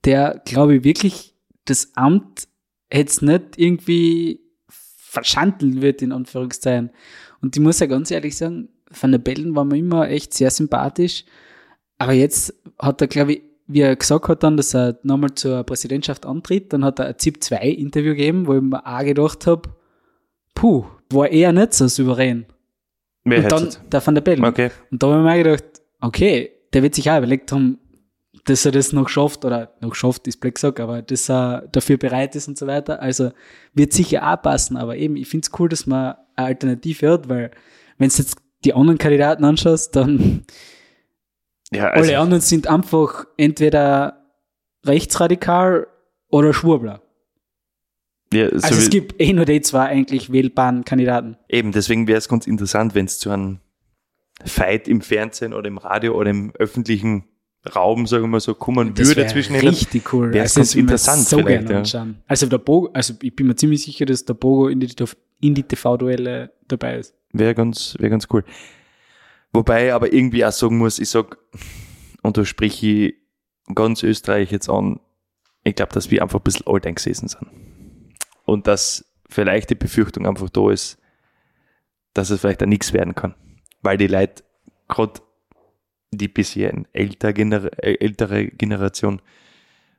der, 0.03 0.41
glaube 0.45 0.77
ich, 0.77 0.83
wirklich 0.83 1.35
das 1.65 1.95
Amt 1.95 2.47
jetzt 2.91 3.21
nicht 3.21 3.57
irgendwie 3.57 4.41
verschandeln 4.67 5.81
wird, 5.81 6.01
in 6.01 6.11
Anführungszeichen. 6.11 6.91
Und 7.41 7.55
ich 7.55 7.61
muss 7.61 7.79
ja 7.79 7.85
ganz 7.85 8.11
ehrlich 8.11 8.35
sagen, 8.35 8.69
Van 8.89 9.11
der 9.11 9.19
Bellen 9.19 9.55
war 9.55 9.65
mir 9.65 9.77
immer 9.77 10.09
echt 10.09 10.33
sehr 10.33 10.51
sympathisch, 10.51 11.25
aber 11.97 12.13
jetzt 12.13 12.53
hat 12.79 13.01
er, 13.01 13.07
glaube 13.07 13.33
ich, 13.33 13.41
wie 13.73 13.81
er 13.81 13.95
gesagt 13.95 14.27
hat 14.27 14.43
dann, 14.43 14.57
dass 14.57 14.73
er 14.75 14.99
nochmal 15.03 15.33
zur 15.33 15.63
Präsidentschaft 15.63 16.25
antritt, 16.25 16.71
dann 16.73 16.85
hat 16.85 16.99
er 16.99 17.07
ein 17.07 17.17
ZIP-2-Interview 17.17 18.11
gegeben, 18.11 18.47
wo 18.47 18.55
ich 18.55 18.61
mir 18.61 18.85
auch 18.85 19.03
gedacht 19.03 19.47
habe, 19.47 19.69
puh, 20.53 20.85
war 21.11 21.29
eher 21.29 21.51
nicht 21.51 21.73
so 21.73 21.87
souverän. 21.87 22.45
Wer 23.23 23.43
und 23.43 23.51
dann 23.51 23.69
der 23.91 24.05
Van 24.05 24.15
der 24.15 24.21
Bellen. 24.21 24.43
Okay. 24.43 24.69
Und 24.91 25.01
da 25.01 25.07
habe 25.07 25.19
ich 25.19 25.23
mir 25.23 25.43
gedacht, 25.43 25.81
okay, 26.01 26.51
der 26.73 26.83
wird 26.83 26.95
sich 26.95 27.09
auch 27.09 27.17
überlegt 27.17 27.51
haben, 27.51 27.79
dass 28.45 28.65
er 28.65 28.71
das 28.73 28.91
noch 28.91 29.07
schafft, 29.07 29.45
oder 29.45 29.73
noch 29.79 29.95
schafft, 29.95 30.27
ist 30.27 30.39
blöd 30.39 30.55
gesagt, 30.55 30.79
aber 30.79 31.01
dass 31.01 31.29
er 31.29 31.67
dafür 31.71 31.97
bereit 31.97 32.35
ist 32.35 32.47
und 32.47 32.57
so 32.57 32.67
weiter. 32.67 33.01
Also 33.01 33.31
wird 33.73 33.93
sicher 33.93 34.31
auch 34.31 34.41
passen, 34.41 34.75
aber 34.75 34.97
eben, 34.97 35.15
ich 35.15 35.29
finde 35.29 35.47
es 35.47 35.59
cool, 35.59 35.69
dass 35.69 35.87
man 35.87 36.15
eine 36.35 36.47
Alternative 36.47 37.11
hat, 37.11 37.29
weil 37.29 37.51
wenn 37.97 38.09
du 38.09 38.15
jetzt 38.17 38.37
die 38.65 38.73
anderen 38.73 38.97
Kandidaten 38.97 39.45
anschaust, 39.45 39.95
dann 39.95 40.45
Ja, 41.73 41.89
also, 41.89 42.09
alle 42.09 42.19
anderen 42.19 42.41
sind 42.41 42.67
einfach 42.67 43.25
entweder 43.37 44.23
rechtsradikal 44.85 45.87
oder 46.29 46.53
Schwurbler. 46.53 47.01
ja, 48.33 48.49
so 48.49 48.67
Also 48.67 48.75
es 48.79 48.89
gibt 48.89 49.19
eh 49.21 49.33
nur 49.33 49.45
die 49.45 49.61
zwei 49.61 49.85
eigentlich 49.85 50.31
wählbaren 50.31 50.83
Kandidaten. 50.85 51.37
eben, 51.49 51.71
deswegen 51.71 52.07
wäre 52.07 52.17
es 52.17 52.27
ganz 52.27 52.47
interessant, 52.47 52.95
wenn 52.95 53.05
es 53.05 53.19
zu 53.19 53.29
einem 53.29 53.59
Fight 54.43 54.87
im 54.87 55.01
Fernsehen 55.01 55.53
oder 55.53 55.67
im 55.67 55.77
Radio 55.77 56.13
oder 56.13 56.29
im 56.29 56.51
öffentlichen 56.55 57.25
Raum, 57.75 58.07
sagen 58.07 58.23
wir 58.23 58.27
mal 58.27 58.39
so, 58.39 58.53
kommen 58.55 58.93
Das 58.93 59.07
würde 59.07 59.25
zwischen 59.27 59.55
richtig 59.55 60.11
cool. 60.13 60.33
wär's 60.33 60.57
Also 60.57 60.59
ganz 60.59 60.75
interessant 60.75 61.23
so 61.23 61.37
vielleicht, 61.37 61.67
gerne 61.67 61.87
ja. 61.87 62.07
Also 62.27 62.47
der 62.47 62.57
Bogo, 62.57 62.89
also 62.93 63.13
ich 63.21 63.33
bin 63.35 63.47
mir 63.47 63.55
ziemlich 63.55 63.83
sicher, 63.83 64.05
dass 64.05 64.25
der 64.25 64.33
Bogo 64.33 64.67
in 64.67 64.81
die, 64.81 64.93
in 65.39 65.53
die 65.53 65.63
TV-Duelle 65.63 66.51
dabei 66.67 66.97
ist. 66.97 67.15
Wäre 67.31 67.55
ganz, 67.55 67.95
wäre 67.99 68.09
ganz 68.09 68.27
cool. 68.33 68.43
Wobei 69.53 69.87
ich 69.87 69.93
aber 69.93 70.11
irgendwie 70.11 70.43
auch 70.45 70.51
sagen 70.51 70.77
muss, 70.77 70.99
ich 70.99 71.09
sag, 71.09 71.37
und 72.23 72.37
da 72.37 72.43
spreche 72.45 72.87
ich 72.87 73.15
ganz 73.75 74.03
Österreich 74.03 74.51
jetzt 74.51 74.69
an, 74.69 74.99
ich 75.63 75.75
glaube, 75.75 75.93
dass 75.93 76.11
wir 76.11 76.21
einfach 76.21 76.39
ein 76.39 76.43
bisschen 76.43 76.67
alt 76.67 76.85
eingesessen 76.85 77.27
sind. 77.27 77.47
Und 78.45 78.67
dass 78.67 79.05
vielleicht 79.29 79.69
die 79.69 79.75
Befürchtung 79.75 80.27
einfach 80.27 80.49
da 80.49 80.71
ist, 80.71 80.97
dass 82.13 82.29
es 82.29 82.41
vielleicht 82.41 82.61
auch 82.61 82.67
nichts 82.67 82.93
werden 82.93 83.15
kann. 83.15 83.35
Weil 83.81 83.97
die 83.97 84.07
Leute, 84.07 84.43
gerade 84.87 85.21
die 86.11 86.27
bisschen 86.27 86.87
älter, 86.93 87.33
gener 87.33 87.71
äh, 87.81 87.95
ältere 87.99 88.47
Generation, 88.47 89.21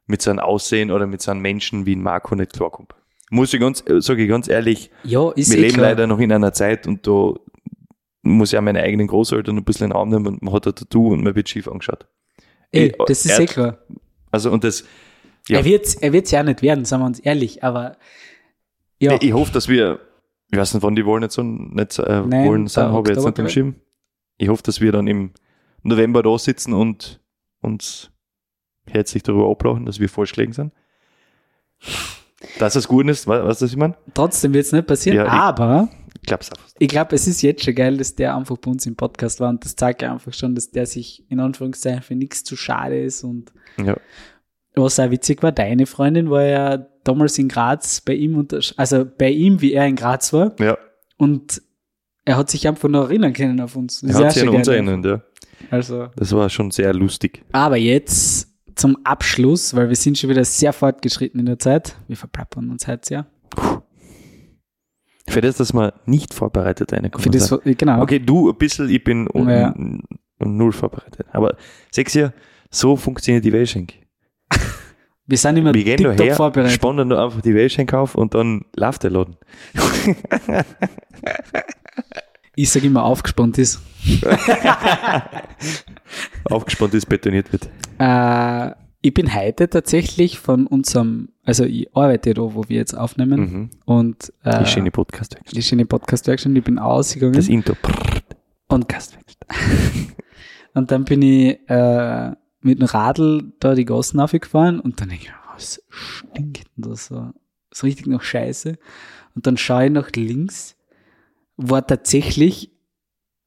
mit 0.06 0.20
so 0.20 0.30
einem 0.30 0.40
Aussehen 0.40 0.90
oder 0.90 1.06
mit 1.06 1.22
so 1.22 1.30
einem 1.30 1.40
Menschen 1.40 1.86
wie 1.86 1.96
ein 1.96 2.02
Marco 2.02 2.34
nicht 2.34 2.52
klarkommt. 2.52 2.94
Muss 3.30 3.54
ich 3.54 3.60
ganz, 3.60 3.82
sage 3.86 4.22
ich 4.22 4.28
ganz 4.28 4.48
ehrlich, 4.48 4.90
Ja, 5.02 5.30
ist 5.32 5.50
wir 5.50 5.58
eh 5.58 5.62
leben 5.62 5.74
klar. 5.74 5.88
leider 5.90 6.06
noch 6.06 6.18
in 6.18 6.30
einer 6.30 6.52
Zeit 6.52 6.86
und 6.86 7.06
da 7.06 7.32
muss 8.24 8.54
auch 8.54 8.60
meine 8.60 8.82
eigenen 8.82 9.06
Großeltern 9.06 9.56
ein 9.56 9.64
bisschen 9.64 9.84
in 9.86 9.90
den 9.90 9.96
Arm 9.96 10.08
nehmen 10.08 10.26
und 10.26 10.42
man 10.42 10.52
hat 10.54 10.66
ein 10.66 10.74
Tattoo 10.74 11.12
und 11.12 11.22
man 11.22 11.34
wird 11.34 11.48
schief 11.48 11.68
angeschaut. 11.68 12.06
Ey, 12.72 12.92
das 13.06 13.24
ist 13.24 13.38
er- 13.38 13.40
eh 13.40 13.46
klar. 13.46 13.78
Also 14.30 14.50
und 14.50 14.64
das, 14.64 14.84
ja, 15.48 15.58
Er 15.58 15.64
wird 15.64 15.96
er 16.02 16.12
wird's 16.12 16.30
ja 16.32 16.42
nicht 16.42 16.62
werden, 16.62 16.84
sagen 16.84 17.02
wir 17.02 17.06
uns 17.06 17.20
ehrlich, 17.20 17.62
aber 17.62 17.96
ja, 18.98 19.16
ich 19.20 19.32
hoffe, 19.32 19.52
dass 19.52 19.68
wir, 19.68 20.00
ich 20.50 20.58
weiß 20.58 20.74
nicht, 20.74 20.82
wann 20.82 20.96
die 20.96 21.04
wollen 21.06 21.20
nicht 21.20 21.32
so, 21.32 21.42
nicht, 21.42 21.98
äh, 21.98 22.22
Nein, 22.26 22.46
wollen 22.48 22.66
sein, 22.66 22.90
habe 22.92 23.08
ich 23.10 23.16
jetzt 23.16 23.24
nicht 23.24 23.38
im 23.38 23.48
Schirm. 23.48 23.74
Ich 24.38 24.48
hoffe, 24.48 24.62
dass 24.64 24.80
wir 24.80 24.90
dann 24.90 25.06
im 25.06 25.30
November 25.82 26.22
da 26.22 26.36
sitzen 26.38 26.72
und 26.72 27.20
uns 27.60 28.10
herzlich 28.90 29.22
darüber 29.22 29.50
ablachen, 29.50 29.86
dass 29.86 30.00
wir 30.00 30.08
vorschlägen 30.08 30.52
sind. 30.52 30.72
Dass 32.58 32.76
es 32.76 32.88
gut 32.88 33.06
ist, 33.08 33.26
weißt 33.26 33.42
du, 33.42 33.46
was 33.48 33.62
ich 33.62 33.76
meine? 33.76 33.94
trotzdem 34.14 34.52
wird's 34.54 34.72
nicht 34.72 34.86
passieren, 34.86 35.16
Ja, 35.18 35.24
ich- 35.26 35.32
Ich 36.20 36.26
glaub's 36.26 36.50
auch. 36.52 36.56
ich 36.78 36.88
glaube, 36.88 37.14
es 37.14 37.26
ist 37.26 37.42
jetzt 37.42 37.64
schon 37.64 37.74
geil, 37.74 37.96
dass 37.98 38.14
der 38.14 38.36
einfach 38.36 38.56
bei 38.58 38.70
uns 38.70 38.86
im 38.86 38.96
Podcast 38.96 39.40
war 39.40 39.50
und 39.50 39.64
das 39.64 39.76
zeigt 39.76 40.02
ja 40.02 40.12
einfach 40.12 40.32
schon, 40.32 40.54
dass 40.54 40.70
der 40.70 40.86
sich 40.86 41.24
in 41.28 41.40
Anführungszeichen 41.40 42.02
für 42.02 42.14
nichts 42.14 42.44
zu 42.44 42.56
schade 42.56 43.00
ist 43.02 43.24
und 43.24 43.52
Ja. 43.84 43.96
was 44.74 44.98
auch 45.00 45.10
witzig 45.10 45.42
war, 45.42 45.52
deine 45.52 45.86
Freundin 45.86 46.30
war 46.30 46.44
ja 46.44 46.78
damals 47.04 47.36
in 47.38 47.48
Graz 47.48 48.00
bei 48.00 48.14
ihm 48.14 48.36
unter, 48.36 48.60
also 48.76 49.04
bei 49.04 49.30
ihm, 49.30 49.60
wie 49.60 49.72
er 49.74 49.86
in 49.86 49.96
Graz 49.96 50.32
war 50.32 50.54
Ja, 50.58 50.78
und 51.18 51.60
er 52.24 52.38
hat 52.38 52.48
sich 52.50 52.66
einfach 52.66 52.88
noch 52.88 53.04
erinnern 53.04 53.34
können 53.34 53.60
auf 53.60 53.76
uns. 53.76 54.00
Das 54.00 54.18
er 54.18 54.24
hat 54.26 54.32
sich 54.32 54.42
an 54.44 54.48
uns 54.48 54.66
geil. 54.66 54.76
erinnert, 54.86 55.04
ja. 55.04 55.22
Also, 55.70 56.08
Das 56.16 56.32
war 56.32 56.48
schon 56.48 56.70
sehr 56.70 56.94
lustig. 56.94 57.42
aber 57.52 57.76
jetzt 57.76 58.48
zum 58.76 58.96
Abschluss, 59.04 59.74
weil 59.76 59.88
wir 59.88 59.96
sind 59.96 60.16
schon 60.18 60.30
wieder 60.30 60.44
sehr 60.44 60.72
fortgeschritten 60.72 61.38
in 61.40 61.46
der 61.46 61.58
Zeit. 61.58 61.96
Wir 62.08 62.16
verplappern 62.16 62.70
uns 62.70 62.86
heute 62.88 63.06
sehr. 63.06 63.26
Für 65.28 65.40
das, 65.40 65.56
dass 65.56 65.72
man 65.72 65.92
nicht 66.06 66.34
vorbereitet 66.34 66.90
Für 66.90 66.96
reinkommen. 66.96 67.32
das, 67.32 67.52
genau. 67.64 68.02
Okay, 68.02 68.18
du 68.18 68.50
ein 68.50 68.56
bisschen, 68.56 68.88
ich 68.90 69.02
bin 69.02 69.26
un, 69.32 69.48
Ja. 69.48 69.74
null 70.40 70.72
vorbereitet. 70.72 71.26
Aber 71.32 71.56
sechs 71.90 72.14
Jahre, 72.14 72.32
so 72.70 72.96
funktioniert 72.96 73.44
die 73.44 73.52
Wählschenk. 73.52 73.92
Wir 75.26 75.38
sind 75.38 75.56
immer 75.56 75.72
Wir 75.72 75.84
gehen 75.84 75.96
tiptop 75.96 76.20
her, 76.20 76.34
vorbereitet. 76.36 76.72
spannen 76.74 77.08
da 77.08 77.24
einfach 77.24 77.40
die 77.40 77.54
Wählschenk 77.54 77.94
auf 77.94 78.14
und 78.14 78.34
dann 78.34 78.66
läuft 78.76 79.02
der 79.04 79.10
Laden. 79.10 79.36
Ich 82.56 82.70
sage 82.70 82.86
immer, 82.86 83.02
aufgespannt 83.04 83.58
ist. 83.58 83.80
Aufgespannt 86.44 86.94
ist, 86.94 87.06
betoniert 87.06 87.50
wird. 87.52 87.68
Äh, 87.98 88.70
ich 89.06 89.12
bin 89.12 89.34
heute 89.34 89.68
tatsächlich 89.68 90.38
von 90.38 90.66
unserem, 90.66 91.28
also 91.42 91.64
ich 91.64 91.94
arbeite 91.94 92.32
da, 92.32 92.40
wo 92.54 92.64
wir 92.68 92.76
jetzt 92.78 92.94
aufnehmen 92.96 93.40
Mhm. 93.40 93.70
und 93.84 94.32
äh, 94.44 94.60
Die 94.60 94.66
schöne 94.70 94.90
podcast 94.90 95.36
die 95.52 95.62
schöne 95.62 95.84
Podcast-Werkstatt, 95.84 96.52
ich 96.56 96.64
bin 96.64 96.78
ausgegangen 96.78 97.34
Das 97.34 97.48
Intro. 97.48 97.74
und, 98.68 98.86
und 100.74 100.90
dann 100.90 101.04
bin 101.04 101.20
ich 101.22 101.58
äh, 101.68 102.30
mit 102.62 102.78
dem 102.80 102.86
Radl 102.86 103.52
da 103.60 103.74
die 103.74 103.84
Gassen 103.84 104.20
aufgefahren 104.20 104.80
und 104.80 105.00
dann 105.02 105.10
denke 105.10 105.24
ich, 105.26 105.32
was 105.54 105.82
stinkt 105.90 106.64
denn 106.76 106.90
das 106.90 107.06
so? 107.06 107.30
So 107.72 107.86
richtig 107.86 108.06
nach 108.06 108.22
Scheiße. 108.22 108.78
Und 109.34 109.46
dann 109.46 109.56
schaue 109.56 109.86
ich 109.86 109.90
nach 109.92 110.10
links, 110.16 110.76
war 111.56 111.86
tatsächlich 111.86 112.70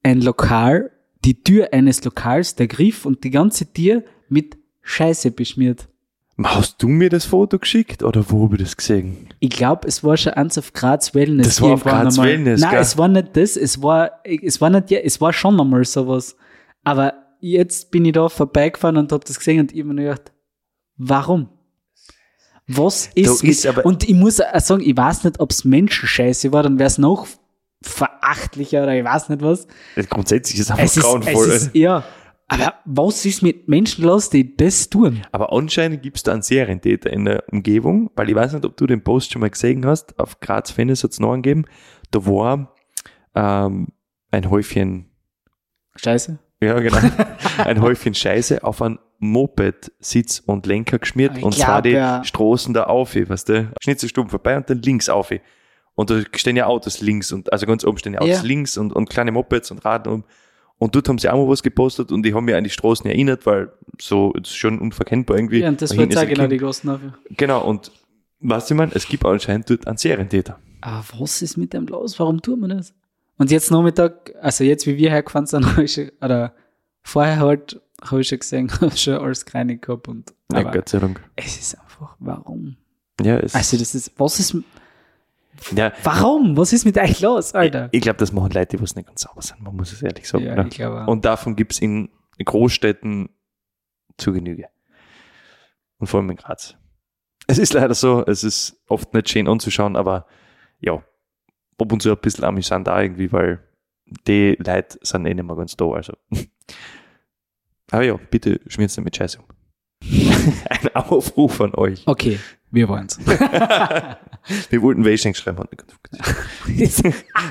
ein 0.04 0.20
Lokal, 0.20 0.92
die 1.24 1.42
Tür 1.42 1.70
eines 1.72 2.04
Lokals, 2.04 2.54
der 2.54 2.68
Griff 2.68 3.06
und 3.06 3.24
die 3.24 3.30
ganze 3.30 3.72
Tür 3.72 4.04
mit 4.28 4.57
Scheiße 4.88 5.30
beschmiert. 5.32 5.86
Hast 6.42 6.82
du 6.82 6.88
mir 6.88 7.10
das 7.10 7.24
Foto 7.26 7.58
geschickt 7.58 8.02
oder 8.02 8.24
wo 8.30 8.44
habe 8.44 8.56
ich 8.56 8.62
das 8.62 8.76
gesehen? 8.76 9.28
Ich 9.40 9.50
glaube, 9.50 9.86
es 9.88 10.02
war 10.04 10.16
schon 10.16 10.32
eins 10.34 10.56
auf 10.56 10.72
Graz 10.72 11.14
Wellness. 11.14 11.46
Das 11.46 11.60
war 11.60 11.72
auf 11.72 11.82
Graz 11.82 12.16
einmal. 12.16 12.28
Wellness, 12.32 12.60
Nein, 12.60 12.70
gell? 12.70 12.80
es 12.80 12.96
war 12.96 13.08
nicht 13.08 13.36
das, 13.36 13.56
es 13.56 13.82
war, 13.82 14.12
es 14.24 14.60
war 14.60 14.70
nicht, 14.70 14.90
ja, 14.90 15.00
es 15.00 15.20
war 15.20 15.32
schon 15.32 15.60
einmal 15.60 15.84
sowas. 15.84 16.36
Aber 16.84 17.12
jetzt 17.40 17.90
bin 17.90 18.04
ich 18.06 18.12
da 18.12 18.28
vorbeigefahren 18.28 18.96
und 18.96 19.12
habe 19.12 19.24
das 19.26 19.38
gesehen 19.38 19.60
und 19.60 19.72
ich 19.72 19.80
habe 19.80 19.92
mir 19.92 20.02
gedacht, 20.04 20.32
warum? 20.96 21.48
Was 22.66 23.08
ist, 23.14 23.42
ist 23.44 23.66
aber- 23.66 23.84
und 23.84 24.08
ich 24.08 24.14
muss 24.14 24.40
auch 24.40 24.60
sagen, 24.60 24.82
ich 24.82 24.96
weiß 24.96 25.24
nicht, 25.24 25.40
ob 25.40 25.50
es 25.50 25.64
Menschenscheiße 25.64 26.52
war, 26.52 26.62
dann 26.62 26.78
wäre 26.78 26.86
es 26.86 26.98
noch 26.98 27.26
verachtlicher 27.82 28.82
oder 28.84 28.94
ich 28.96 29.04
weiß 29.04 29.28
nicht 29.28 29.42
was. 29.42 29.66
Grundsätzlich 30.08 30.60
ist 30.60 30.70
einfach 30.70 30.84
Es 30.84 30.96
ist, 30.96 31.02
grauenvoll. 31.02 31.48
es 31.50 31.62
ist, 31.66 31.74
ja, 31.74 32.04
aber 32.48 32.74
was 32.86 33.24
ist 33.26 33.42
mit 33.42 33.68
Menschen 33.68 34.04
los, 34.04 34.30
die 34.30 34.56
das 34.56 34.88
tun? 34.88 35.22
Aber 35.32 35.52
anscheinend 35.52 36.02
gibt 36.02 36.16
es 36.16 36.22
da 36.22 36.32
einen 36.32 36.42
Serientäter 36.42 37.10
in 37.12 37.24
der 37.26 37.44
Umgebung, 37.52 38.10
weil 38.16 38.28
ich 38.30 38.34
weiß 38.34 38.54
nicht, 38.54 38.64
ob 38.64 38.76
du 38.76 38.86
den 38.86 39.02
Post 39.04 39.32
schon 39.32 39.40
mal 39.40 39.50
gesehen 39.50 39.84
hast. 39.86 40.18
Auf 40.18 40.40
Graz 40.40 40.70
Fennis 40.70 41.04
hat 41.04 41.10
es 41.12 41.20
noch 41.20 41.32
angegeben. 41.32 41.66
Da 42.10 42.24
war 42.26 42.74
ähm, 43.34 43.88
ein 44.30 44.48
Häufchen, 44.50 45.10
Scheiße. 45.96 46.38
ja 46.62 46.78
genau, 46.80 46.98
ein 47.58 47.80
Häufchen 47.82 48.14
Scheiße 48.14 48.62
auf 48.64 48.80
ein 48.82 48.98
Moped 49.18 49.92
Sitz 49.98 50.40
und 50.46 50.64
Lenker 50.66 50.98
geschmiert 51.00 51.36
Ich 51.36 51.44
und 51.44 51.54
glaub, 51.54 51.66
zwar 51.66 51.82
die 51.82 51.90
ja. 51.90 52.22
Straßen 52.24 52.72
da 52.72 52.84
auf, 52.84 53.16
weißt 53.16 53.48
du, 53.48 53.72
Schnitzelstuben 53.82 54.30
vorbei 54.30 54.56
und 54.56 54.70
dann 54.70 54.80
links 54.80 55.08
auf. 55.08 55.30
Und 55.94 56.10
da 56.10 56.20
stehen 56.36 56.56
ja 56.56 56.66
Autos 56.66 57.00
links 57.00 57.32
und 57.32 57.52
also 57.52 57.66
ganz 57.66 57.84
oben 57.84 57.98
stehen 57.98 58.14
ja 58.14 58.20
Autos 58.20 58.36
Ja. 58.36 58.42
links 58.42 58.78
und, 58.78 58.92
und 58.92 59.10
kleine 59.10 59.32
Mopeds 59.32 59.72
und 59.72 59.84
Radl 59.84 60.10
um. 60.10 60.24
Und 60.78 60.94
dort 60.94 61.08
haben 61.08 61.18
sie 61.18 61.28
auch 61.28 61.36
mal 61.44 61.48
was 61.50 61.62
gepostet 61.62 62.12
und 62.12 62.24
ich 62.24 62.32
habe 62.32 62.42
mich 62.44 62.54
an 62.54 62.62
die 62.64 62.70
Straßen 62.70 63.06
erinnert, 63.10 63.44
weil 63.46 63.72
so 64.00 64.32
ist 64.34 64.54
schon 64.56 64.78
unverkennbar 64.78 65.36
irgendwie. 65.36 65.60
Ja, 65.60 65.68
und 65.68 65.82
das 65.82 65.90
war 65.90 65.98
hinten 65.98 66.12
jetzt 66.12 66.22
auch 66.24 66.28
genau 66.28 66.40
Kind. 66.42 66.52
die 66.52 66.58
Gassen 66.58 66.88
auf. 66.90 67.00
Genau, 67.30 67.64
und 67.64 67.90
was 68.40 68.70
ich 68.70 68.76
meine, 68.76 68.92
es 68.94 69.06
gibt 69.08 69.24
anscheinend 69.24 69.68
dort 69.68 69.86
einen 69.88 69.96
Serientäter. 69.96 70.58
Aber 70.80 71.04
was 71.18 71.42
ist 71.42 71.56
mit 71.56 71.72
dem 71.72 71.86
los? 71.88 72.18
Warum 72.20 72.40
tut 72.40 72.60
man 72.60 72.70
das? 72.70 72.94
Und 73.38 73.50
jetzt 73.50 73.70
Nachmittag, 73.72 74.32
also 74.40 74.62
jetzt 74.62 74.86
wie 74.86 74.96
wir 74.96 75.10
hergefahren 75.10 75.46
sind, 75.46 75.66
habe 75.72 75.82
ich 75.84 75.92
schon, 75.94 76.10
oder 76.20 76.54
vorher 77.02 77.40
halt, 77.40 77.80
habe 78.00 78.20
ich 78.20 78.28
schon 78.28 78.38
gesehen, 78.38 78.70
habe 78.80 78.86
ich 78.94 79.02
schon 79.02 79.14
alles 79.14 79.44
gereinigt 79.44 79.82
gehabt 79.82 80.06
und, 80.06 80.32
Ja, 80.52 80.62
Gott 80.62 80.88
sei 80.88 81.00
Dank. 81.00 81.20
es 81.34 81.58
ist 81.58 81.76
einfach, 81.80 82.14
warum? 82.20 82.76
Ja, 83.20 83.36
es, 83.38 83.56
Also 83.56 83.76
das 83.76 83.96
ist, 83.96 84.12
was 84.16 84.38
ist, 84.38 84.56
ja, 85.74 85.92
warum? 86.02 86.56
Was 86.56 86.72
ist 86.72 86.84
mit 86.84 86.98
euch 86.98 87.20
los, 87.20 87.54
Alter? 87.54 87.88
ich 87.92 88.00
glaube, 88.00 88.18
das 88.18 88.32
machen 88.32 88.50
Leute, 88.50 88.76
die 88.76 88.82
was 88.82 88.94
nicht 88.94 89.06
ganz 89.06 89.22
sauber 89.22 89.42
sind, 89.42 89.62
man 89.62 89.76
muss 89.76 89.92
es 89.92 90.02
ehrlich 90.02 90.28
sagen. 90.28 90.44
ja, 90.44 90.64
ich 90.64 90.70
glaube 90.70 91.02
auch. 91.02 91.08
Und 91.08 91.24
davon 91.24 91.56
gibt 91.56 91.72
es 91.72 91.80
in 91.80 92.10
Großstädten 92.42 93.30
zu 94.16 94.32
Genüge. 94.32 94.68
Und 95.98 96.06
vor 96.06 96.20
allem 96.20 96.30
in 96.30 96.36
Graz. 96.36 96.76
Es 97.46 97.58
ist 97.58 97.72
leider 97.72 97.94
so, 97.94 98.24
es 98.26 98.44
ist 98.44 98.80
oft 98.88 99.14
nicht 99.14 99.30
schön 99.30 99.48
anzuschauen, 99.48 99.96
aber 99.96 100.26
ja, 100.80 101.02
ab 101.78 101.92
und 101.92 102.02
zu 102.02 102.10
ein 102.10 102.18
bisschen 102.18 102.44
amüsant 102.44 102.86
da 102.86 103.00
irgendwie, 103.00 103.32
weil 103.32 103.60
die 104.26 104.56
Leute 104.58 104.98
sind 105.02 105.26
eh 105.26 105.34
nicht 105.34 105.44
mehr 105.44 105.56
ganz 105.56 105.76
da. 105.76 105.90
Also. 105.90 106.14
Aber 107.90 108.02
ja, 108.02 108.16
bitte 108.30 108.60
schmier's 108.66 108.96
nicht 108.96 109.04
mit 109.04 109.16
Scheiße 109.16 109.38
um. 109.38 109.46
Ein 110.70 110.88
Aufruf 110.94 111.60
an 111.60 111.74
euch. 111.74 112.02
Okay, 112.06 112.38
wir 112.70 112.88
wollen's. 112.88 113.18
Wir 114.70 114.80
wollten 114.80 115.04
Wäschenk 115.04 115.36
schreiben. 115.36 115.62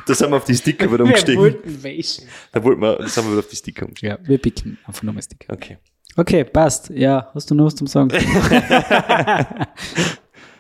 Da 0.07 0.13
sind 0.15 0.31
wir 0.31 0.37
auf 0.37 0.45
die 0.45 0.55
Sticker 0.55 0.87
wieder 0.87 0.99
wir 0.99 1.05
umgestiegen. 1.05 1.41
wollten 1.41 1.83
welche. 1.83 2.23
Da 2.51 2.63
wollten 2.63 2.81
wir, 2.81 2.95
da 2.95 3.07
sind 3.07 3.25
wir 3.25 3.31
wieder 3.33 3.39
auf 3.41 3.47
die 3.49 3.55
Sticker 3.55 3.85
umgestiegen. 3.85 4.17
Ja, 4.19 4.27
wir 4.27 4.37
picken 4.39 4.79
einfach 4.87 5.03
nochmal 5.03 5.21
Sticker. 5.21 5.53
Okay. 5.53 5.77
Okay, 6.15 6.43
passt. 6.43 6.89
Ja, 6.89 7.29
hast 7.35 7.51
du 7.51 7.55
noch 7.55 7.65
was 7.65 7.75
zum 7.75 7.85
Sagen? 7.85 8.09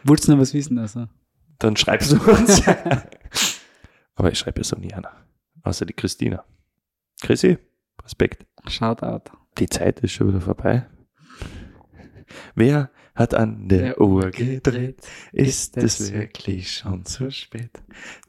Wolltest 0.03 0.27
du 0.27 0.33
noch 0.33 0.39
was 0.41 0.53
wissen? 0.53 0.77
Also? 0.77 1.07
Dann 1.57 1.75
schreibst 1.75 2.11
du 2.11 2.17
uns. 2.29 2.61
Aber 4.15 4.31
ich 4.31 4.37
schreibe 4.37 4.59
ja 4.59 4.63
so 4.63 4.75
nie 4.75 4.93
einer. 4.93 5.11
Außer 5.63 5.85
die 5.85 5.93
Christina. 5.93 6.43
Chrissy, 7.21 7.57
Respekt. 8.03 8.45
Shoutout. 8.67 9.31
Die 9.57 9.67
Zeit 9.69 10.01
ist 10.01 10.11
schon 10.11 10.27
wieder 10.27 10.41
vorbei. 10.41 10.85
Wer 12.55 12.89
hat 13.15 13.33
an 13.33 13.67
der, 13.67 13.99
Uhr 13.99 14.29
gedreht? 14.31 15.01
Ist 15.31 15.77
es 15.77 16.13
wirklich 16.13 16.71
schon 16.71 17.05
zu 17.05 17.31
spät? 17.31 17.71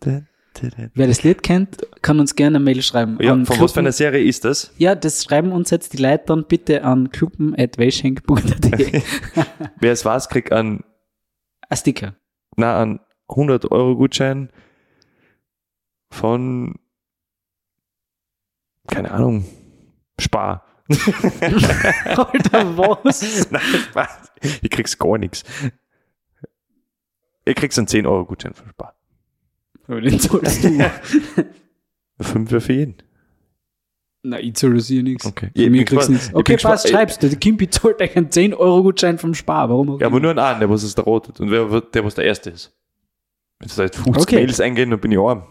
Wer 0.01 1.07
das 1.07 1.23
Lied 1.23 1.43
kennt, 1.43 1.87
kann 2.03 2.19
uns 2.19 2.35
gerne 2.35 2.57
eine 2.57 2.65
Mail 2.65 2.83
schreiben. 2.83 3.19
Ja, 3.21 3.31
von 3.33 3.43
was 3.43 3.49
für 3.49 3.55
Kluppen- 3.59 3.79
einer 3.81 3.93
Serie 3.93 4.25
ist 4.25 4.45
das? 4.45 4.73
Ja, 4.79 4.95
das 4.97 5.23
schreiben 5.25 5.53
uns 5.53 5.71
jetzt 5.71 5.93
die 5.93 5.99
Leute 6.03 6.25
dann 6.27 6.47
bitte 6.47 6.83
an 6.85 7.11
kluppen.weschenk.at. 7.11 8.65
Wer 9.81 9.93
es 9.93 10.05
weiß, 10.05 10.29
kriegt 10.29 10.53
einen, 10.53 10.83
Ein 11.69 11.77
Sticker. 11.77 12.17
na, 12.57 12.81
einen 12.83 12.99
100 13.29 13.71
Euro 13.71 13.95
Gutschein 13.95 14.51
von, 16.11 16.75
keine 18.89 19.11
Ahnung, 19.13 19.45
Spar. 20.19 20.65
Alter, 21.41 22.79
was? 22.79 23.51
Nein, 23.51 23.63
Spaß. 23.63 24.33
Ich 24.63 24.71
krieg's 24.71 24.99
gar 24.99 25.19
nichts. 25.19 25.45
Ihr 27.45 27.55
kriegst 27.55 27.79
einen 27.79 27.89
10 27.89 28.07
Euro 28.07 28.25
Gutschein 28.27 28.55
von 28.55 28.69
Spar. 28.69 28.95
Aber 29.87 30.01
den 30.01 30.21
zahlst 30.21 30.65
du. 30.65 30.91
Fünf 32.21 32.51
für 32.51 32.73
jeden. 32.73 32.97
Na, 34.23 34.41
ich 34.41 34.55
zahle 34.55 34.75
das 34.75 34.87
hier 34.89 35.03
nichts. 35.03 35.25
Okay. 35.25 35.51
Ich 35.55 35.71
bin 35.71 35.85
kriegst 35.85 36.11
nichts. 36.11 36.29
Ich 36.29 36.35
Okay, 36.35 36.57
passt, 36.57 36.89
schreibst 36.89 37.23
du. 37.23 37.29
Der 37.29 37.39
Kimpi 37.39 37.71
zahlt 37.71 38.01
euch 38.01 38.17
einen 38.17 38.29
10-Euro-Gutschein 38.29 39.19
vom 39.19 39.35
Spar. 39.35 39.71
Warum 39.71 39.91
auch 39.91 40.01
Ja, 40.01 40.09
aber 40.09 40.21
nur 40.21 40.31
einen 40.31 40.39
einen, 40.41 40.61
der 40.61 40.69
was 40.71 40.83
es 40.83 40.95
da 40.95 41.03
rotet. 41.03 41.41
Und 41.41 41.51
wer, 41.51 41.81
der, 41.81 42.05
was 42.05 42.15
der 42.15 42.25
Erste 42.25 42.51
ist. 42.51 42.75
Wenn 43.61 43.71
da 43.75 43.83
jetzt 43.85 43.97
50 43.97 44.23
Okay. 44.23 44.37
Mails 44.37 44.61
eingehen, 44.61 44.91
dann 44.91 45.01
bin 45.01 45.13
ich 45.13 45.19
arm. 45.19 45.45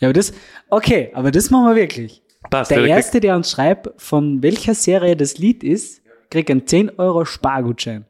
Ja, 0.00 0.08
aber 0.08 0.12
das, 0.12 0.32
okay, 0.68 1.10
aber 1.14 1.30
das 1.30 1.50
machen 1.50 1.66
wir 1.66 1.76
wirklich. 1.76 2.22
Passt, 2.48 2.70
Der 2.70 2.84
Erste, 2.86 3.20
der 3.20 3.36
uns 3.36 3.50
schreibt, 3.50 3.90
von 4.00 4.42
welcher 4.42 4.74
Serie 4.74 5.16
das 5.16 5.36
Lied 5.38 5.62
ist, 5.62 6.02
kriegt 6.30 6.50
einen 6.50 6.62
10-Euro 6.62 7.24
Spargutschein. 7.24 8.06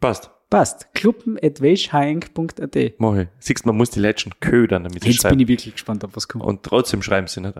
Passt. 0.00 0.30
Passt. 0.50 0.92
kluppen.weschhaink.at. 0.94 2.76
Mach 2.98 3.16
ich. 3.16 3.28
Siehst 3.38 3.64
du, 3.64 3.68
man 3.68 3.76
muss 3.76 3.90
die 3.90 4.00
Leute 4.00 4.20
schon 4.22 4.32
ködern, 4.40 4.84
damit 4.84 5.02
sie 5.02 5.08
Jetzt 5.10 5.22
bin 5.22 5.30
schreiben. 5.30 5.40
ich 5.40 5.48
wirklich 5.48 5.72
gespannt, 5.74 6.04
ob 6.04 6.16
was 6.16 6.28
kommt. 6.28 6.44
Und 6.44 6.62
trotzdem 6.62 7.02
schreiben 7.02 7.26
sie 7.26 7.40
nicht. 7.40 7.54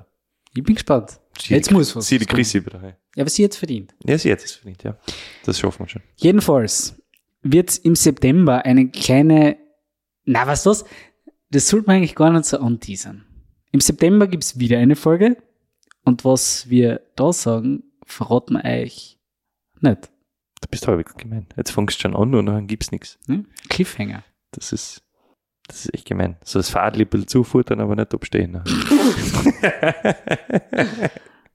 Ich 0.55 0.62
bin 0.62 0.75
gespannt. 0.75 1.19
Sie 1.38 1.55
Jetzt 1.55 1.71
die, 1.71 1.75
muss 1.75 1.97
was 1.97 2.07
Sie 2.09 2.19
die. 2.19 2.27
Chrissy 2.27 2.65
wieder. 2.67 2.83
Ja, 3.17 3.23
aber 3.23 3.31
sie 3.31 3.43
jetzt 3.43 3.57
verdient. 3.57 3.95
Ja, 4.05 4.19
sie 4.19 4.31
hat 4.31 4.43
es 4.45 4.53
verdient, 4.53 4.83
ja. 4.83 4.99
Das 5.47 5.59
schaffen 5.59 5.81
wir 5.87 5.88
schon. 5.88 6.03
Jedenfalls 6.17 7.01
wird 7.43 7.79
im 7.79 7.95
September 7.97 8.65
eine 8.67 8.91
kleine, 8.91 9.57
na 10.25 10.47
was 10.47 10.65
das? 10.65 10.85
Das 11.51 11.69
sollte 11.69 11.87
man 11.87 11.97
eigentlich 11.97 12.15
gar 12.15 12.31
nicht 12.33 12.45
so 12.45 12.59
anteasern. 12.59 13.25
Im 13.73 13.81
September 13.81 14.27
gibt's 14.27 14.59
wieder 14.59 14.79
eine 14.79 14.97
Folge 14.97 15.38
und 16.05 16.25
was 16.25 16.69
wir 16.69 17.01
da 17.17 17.33
sagen, 17.33 17.83
verraten 18.07 18.55
wir 18.55 18.65
euch 18.65 19.19
nicht. 19.81 20.11
Du 20.61 20.69
bist 20.71 20.87
halbwegs 20.87 21.15
gemein. 21.17 21.47
Jetzt 21.57 21.71
fängst 21.73 21.99
du 21.99 22.03
schon 22.03 22.15
an 22.17 22.35
und 22.35 22.47
dann 22.47 22.67
gibt's 22.67 22.93
nichts. 22.93 23.19
Ne? 23.27 23.45
Cliffhanger. 23.69 24.23
Das 24.53 24.73
ist, 24.73 25.03
das 25.67 25.87
ist 25.87 25.95
echt 25.95 26.07
gemein. 26.07 26.37
So 26.45 26.59
das 26.59 26.71
Fahrrad 26.71 26.97
ein 26.99 27.07
bisschen 27.07 27.27
zufuttern, 27.29 27.81
aber 27.81 27.97
nicht 27.97 28.15
abstehen. 28.15 28.62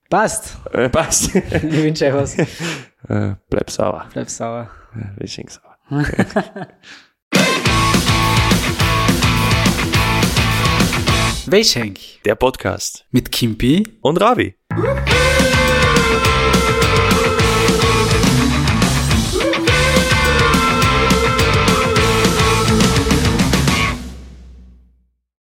Passt. 0.10 0.58
äh, 0.72 0.90
passt. 0.90 1.36
Ich 1.36 1.52
wünsche 1.64 2.06
euch 2.08 2.14
was. 2.14 2.38
äh, 2.38 3.36
bleib 3.50 3.70
sauer. 3.70 4.08
Bleib 4.14 4.30
sauer. 4.30 4.70
Äh, 4.96 5.20
wir 5.20 5.28
sind 5.28 5.50
sauer. 5.50 5.78
Weschenk 11.50 12.00
Der 12.26 12.36
Podcast. 12.36 13.06
mit 13.12 13.32
Kimpi. 13.32 13.84
Und 14.02 14.20
Ravi. 14.20 14.56